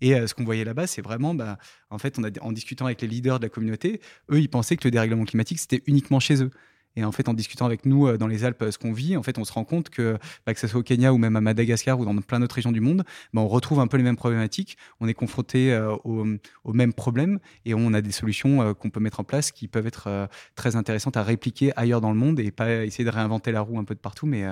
Et 0.00 0.14
ce 0.26 0.34
qu'on 0.34 0.44
voyait 0.44 0.64
là-bas, 0.64 0.86
c'est 0.86 1.02
vraiment, 1.02 1.34
bah, 1.34 1.58
en 1.90 1.98
fait, 1.98 2.18
en 2.40 2.52
discutant 2.52 2.86
avec 2.86 3.00
les 3.02 3.08
leaders 3.08 3.38
de 3.38 3.44
la 3.44 3.50
communauté, 3.50 4.00
eux, 4.30 4.40
ils 4.40 4.48
pensaient 4.48 4.76
que 4.76 4.86
le 4.86 4.90
dérèglement 4.90 5.24
climatique, 5.24 5.58
c'était 5.58 5.82
uniquement 5.86 6.20
chez 6.20 6.42
eux. 6.42 6.50
Et 6.96 7.04
en 7.04 7.12
fait, 7.12 7.28
en 7.28 7.34
discutant 7.34 7.66
avec 7.66 7.84
nous 7.84 8.06
euh, 8.06 8.16
dans 8.16 8.26
les 8.26 8.44
Alpes, 8.44 8.64
ce 8.70 8.78
qu'on 8.78 8.92
vit, 8.92 9.16
en 9.16 9.22
fait, 9.22 9.38
on 9.38 9.44
se 9.44 9.52
rend 9.52 9.64
compte 9.64 9.90
que, 9.90 10.18
bah, 10.46 10.54
que 10.54 10.60
ce 10.60 10.66
soit 10.66 10.80
au 10.80 10.82
Kenya 10.82 11.12
ou 11.12 11.18
même 11.18 11.36
à 11.36 11.40
Madagascar 11.40 12.00
ou 12.00 12.04
dans 12.04 12.16
plein 12.16 12.40
d'autres 12.40 12.54
régions 12.54 12.72
du 12.72 12.80
monde, 12.80 13.04
bah, 13.32 13.42
on 13.42 13.48
retrouve 13.48 13.80
un 13.80 13.86
peu 13.86 13.96
les 13.96 14.02
mêmes 14.02 14.16
problématiques. 14.16 14.76
On 15.00 15.08
est 15.08 15.14
confronté 15.14 15.72
euh, 15.72 15.94
aux, 16.04 16.72
mêmes 16.72 16.94
problèmes 16.94 17.38
et 17.64 17.74
on 17.74 17.92
a 17.92 18.00
des 18.00 18.12
solutions 18.12 18.62
euh, 18.62 18.74
qu'on 18.74 18.90
peut 18.90 19.00
mettre 19.00 19.20
en 19.20 19.24
place 19.24 19.52
qui 19.52 19.68
peuvent 19.68 19.86
être 19.86 20.28
très 20.54 20.76
intéressantes 20.76 21.16
à 21.16 21.22
répliquer 21.22 21.72
ailleurs 21.76 22.00
dans 22.00 22.10
le 22.10 22.16
monde 22.16 22.40
et 22.40 22.50
pas 22.50 22.84
essayer 22.84 23.04
de 23.04 23.10
réinventer 23.10 23.52
la 23.52 23.60
roue 23.60 23.78
un 23.78 23.84
peu 23.84 23.94
de 23.94 24.00
partout, 24.00 24.26
mais, 24.26 24.44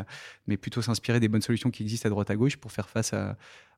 mais 0.47 0.57
plutôt 0.57 0.83
s'inspirer 0.83 1.21
des 1.21 1.29
bonnes 1.29 1.43
solutions 1.43 1.71
qui 1.71 1.83
existent 1.83 2.07
à 2.09 2.11
droite 2.11 2.31
à 2.31 2.37
gauche 2.37 2.57
pour 2.57 2.73
faire 2.73 2.89
face 2.89 3.15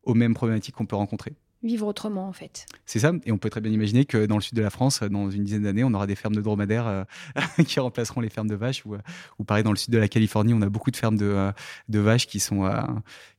aux 0.03 0.15
mêmes 0.15 0.35
problématiques 0.35 0.75
qu'on 0.75 0.87
peut 0.87 0.97
rencontrer 0.97 1.35
vivre 1.63 1.87
autrement 1.87 2.29
en 2.29 2.33
fait. 2.33 2.67
C'est 2.85 3.01
ça, 3.01 3.13
et 3.25 3.33
on 3.33 3.39
peut 3.39 3.51
très 3.51 3.61
bien 3.61 3.73
imaginer 3.73 4.05
que 4.05 4.27
dans 4.27 4.37
le 4.37 4.43
sud 4.43 4.57
de 4.57 4.63
la 4.63 4.71
France, 4.71 5.03
dans 5.03 5.31
une 5.31 5.45
dizaine 5.45 5.63
d'années, 5.63 5.85
on 5.85 5.93
aura 5.95 6.07
des 6.07 6.15
fermes 6.15 6.35
de 6.35 6.41
dromadaires 6.41 6.87
euh, 6.87 7.05
qui 7.67 7.81
remplaceront 7.81 8.21
les 8.21 8.31
fermes 8.31 8.49
de 8.49 8.55
vaches, 8.55 8.85
ou, 8.87 8.95
euh, 8.95 9.01
ou, 9.39 9.45
pareil 9.45 9.65
dans 9.65 9.73
le 9.73 9.77
sud 9.77 9.93
de 9.93 9.99
la 9.99 10.09
Californie, 10.09 10.55
on 10.55 10.63
a 10.63 10.69
beaucoup 10.69 10.91
de 10.91 10.97
fermes 10.97 11.17
de, 11.17 11.27
euh, 11.27 11.53
de 11.89 11.99
vaches 11.99 12.27
qui 12.27 12.41
sont, 12.41 12.71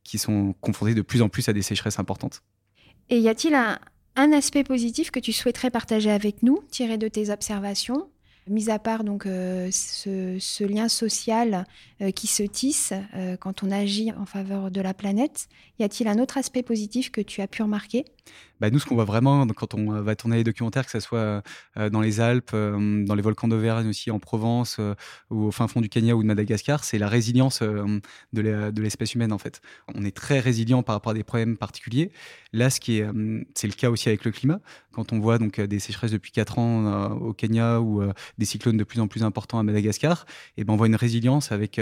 qui 0.04 0.18
sont 0.18 0.54
confrontées 0.62 0.96
de 0.96 1.02
plus 1.02 1.22
en 1.22 1.30
plus 1.30 1.48
à 1.50 1.54
des 1.54 1.62
sécheresses 1.62 2.00
importantes. 2.00 2.42
Et 3.10 3.20
y 3.20 3.30
a-t-il 3.30 3.54
un, 3.54 3.80
un 4.16 4.32
aspect 4.34 4.64
positif 4.64 5.12
que 5.12 5.20
tu 5.20 5.32
souhaiterais 5.32 5.72
partager 5.72 6.12
avec 6.12 6.44
nous, 6.44 6.64
tiré 6.70 6.98
de 6.98 7.08
tes 7.08 7.30
observations? 7.30 8.10
Mis 8.50 8.70
à 8.70 8.80
part 8.80 9.04
donc 9.04 9.24
ce, 9.24 10.38
ce, 10.40 10.64
lien 10.64 10.88
social 10.88 11.66
qui 12.16 12.28
se 12.28 12.44
tisse 12.44 12.94
quand 13.40 13.64
on 13.64 13.72
agit 13.72 14.12
en 14.14 14.26
faveur 14.26 14.72
de 14.72 14.82
la 14.82 14.94
planète, 14.94 15.48
y 15.80 15.84
a-t-il 15.84 16.08
un 16.08 16.20
autre 16.20 16.38
aspect 16.38 16.64
positif 16.64 17.12
que 17.12 17.22
tu 17.22 17.42
as 17.42 17.48
pu 17.48 17.64
remarquer? 17.64 18.06
Bah, 18.60 18.70
nous, 18.70 18.80
ce 18.80 18.86
qu'on 18.86 18.96
voit 18.96 19.06
vraiment 19.06 19.46
quand 19.48 19.74
on 19.74 19.94
euh, 19.94 20.02
va 20.02 20.16
tourner 20.16 20.38
les 20.38 20.44
documentaires, 20.44 20.86
que 20.86 20.92
ce 20.92 21.00
soit 21.00 21.44
euh, 21.78 21.90
dans 21.90 22.02
les 22.02 22.20
Alpes, 22.20 22.52
euh, 22.54 23.06
dans 23.06 23.16
les 23.16 23.22
volcans 23.22 23.48
d'Auvergne 23.48 23.88
aussi, 23.88 24.12
en 24.12 24.20
Provence, 24.20 24.80
ou 25.30 25.46
au 25.46 25.52
fin 25.52 25.68
fond 25.68 25.82
du 25.82 25.90
Kenya 25.90 26.16
ou 26.16 26.22
de 26.22 26.28
Madagascar, 26.28 26.84
c'est 26.84 26.98
la 26.98 27.08
résilience 27.08 27.62
de 27.62 28.82
l'espèce 28.82 29.16
humaine, 29.16 29.32
en 29.32 29.38
fait. 29.38 29.62
On 29.94 30.04
est 30.04 30.16
très 30.16 30.40
résilient 30.40 30.84
par 30.84 30.96
rapport 30.96 31.12
à 31.12 31.16
des 31.16 31.24
problèmes 31.24 31.58
particuliers. 31.58 32.12
Là, 32.54 32.70
ce 32.70 32.80
qui 32.80 33.00
est, 33.00 33.08
c'est 33.56 33.68
le 33.68 33.74
cas 33.74 33.90
aussi 33.90 34.10
avec 34.10 34.26
le 34.26 34.32
climat. 34.32 34.60
Quand 34.92 35.14
on 35.14 35.20
voit 35.20 35.38
donc 35.38 35.62
des 35.62 35.80
sécheresses 35.80 36.12
depuis 36.12 36.32
4 36.32 36.60
ans 36.60 37.12
au 37.12 37.34
Kenya 37.34 37.80
ou 37.80 38.02
des 38.38 38.46
cyclones 38.46 38.78
de 38.78 38.84
plus 38.84 39.00
en 39.00 39.08
plus 39.08 39.24
importants 39.24 39.60
à 39.60 39.64
Madagascar, 39.64 40.26
et 40.58 40.62
eh 40.62 40.64
ben 40.64 40.74
on 40.74 40.78
voit 40.78 40.88
une 40.88 40.96
résilience 40.96 41.52
avec 41.52 41.80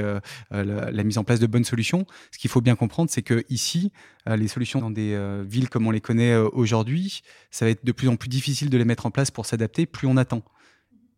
la, 0.51 1.03
mise 1.03 1.17
en 1.17 1.23
place 1.23 1.39
de 1.39 1.47
bonnes 1.47 1.63
solutions. 1.63 2.05
Ce 2.31 2.39
qu'il 2.39 2.49
faut 2.49 2.61
bien 2.61 2.75
comprendre, 2.75 3.09
c'est 3.09 3.21
que 3.21 3.45
ici, 3.49 3.91
les 4.27 4.47
solutions 4.47 4.81
dans 4.81 4.91
des 4.91 5.17
villes 5.47 5.69
comme 5.69 5.87
on 5.87 5.91
les 5.91 6.01
connaît 6.01 6.35
aujourd'hui, 6.35 6.64
aujourd'hui, 6.65 7.21
ça 7.51 7.65
va 7.65 7.71
être 7.71 7.85
de 7.85 7.91
plus 7.91 8.09
en 8.09 8.15
plus 8.15 8.27
difficile 8.27 8.69
de 8.69 8.77
les 8.77 8.85
mettre 8.85 9.05
en 9.05 9.11
place 9.11 9.29
pour 9.29 9.45
s'adapter, 9.45 9.85
plus 9.85 10.07
on 10.07 10.17
attend. 10.17 10.43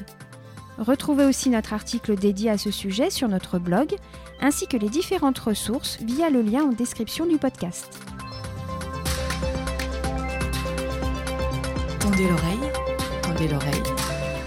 Retrouvez 0.77 1.25
aussi 1.25 1.49
notre 1.49 1.73
article 1.73 2.15
dédié 2.15 2.49
à 2.49 2.57
ce 2.57 2.71
sujet 2.71 3.09
sur 3.09 3.27
notre 3.27 3.59
blog, 3.59 3.95
ainsi 4.39 4.67
que 4.67 4.77
les 4.77 4.89
différentes 4.89 5.37
ressources 5.37 5.99
via 6.01 6.29
le 6.29 6.41
lien 6.41 6.63
en 6.63 6.71
description 6.71 7.25
du 7.25 7.37
podcast. 7.37 7.99
Tendez 11.99 12.27
l'oreille, 12.27 12.71
tendez 13.21 13.47
l'oreille. 13.49 13.83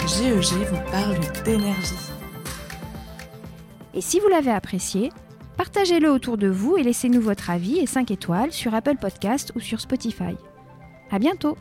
GEG 0.06 0.66
vous 0.66 0.90
parle 0.90 1.18
d'énergie. 1.44 1.94
Et 3.94 4.00
si 4.00 4.18
vous 4.18 4.28
l'avez 4.28 4.50
apprécié, 4.50 5.12
partagez-le 5.56 6.10
autour 6.10 6.36
de 6.36 6.48
vous 6.48 6.76
et 6.76 6.82
laissez-nous 6.82 7.20
votre 7.20 7.50
avis 7.50 7.78
et 7.78 7.86
5 7.86 8.10
étoiles 8.10 8.52
sur 8.52 8.74
Apple 8.74 8.96
Podcast 8.96 9.52
ou 9.54 9.60
sur 9.60 9.80
Spotify. 9.80 10.36
À 11.10 11.18
bientôt! 11.18 11.56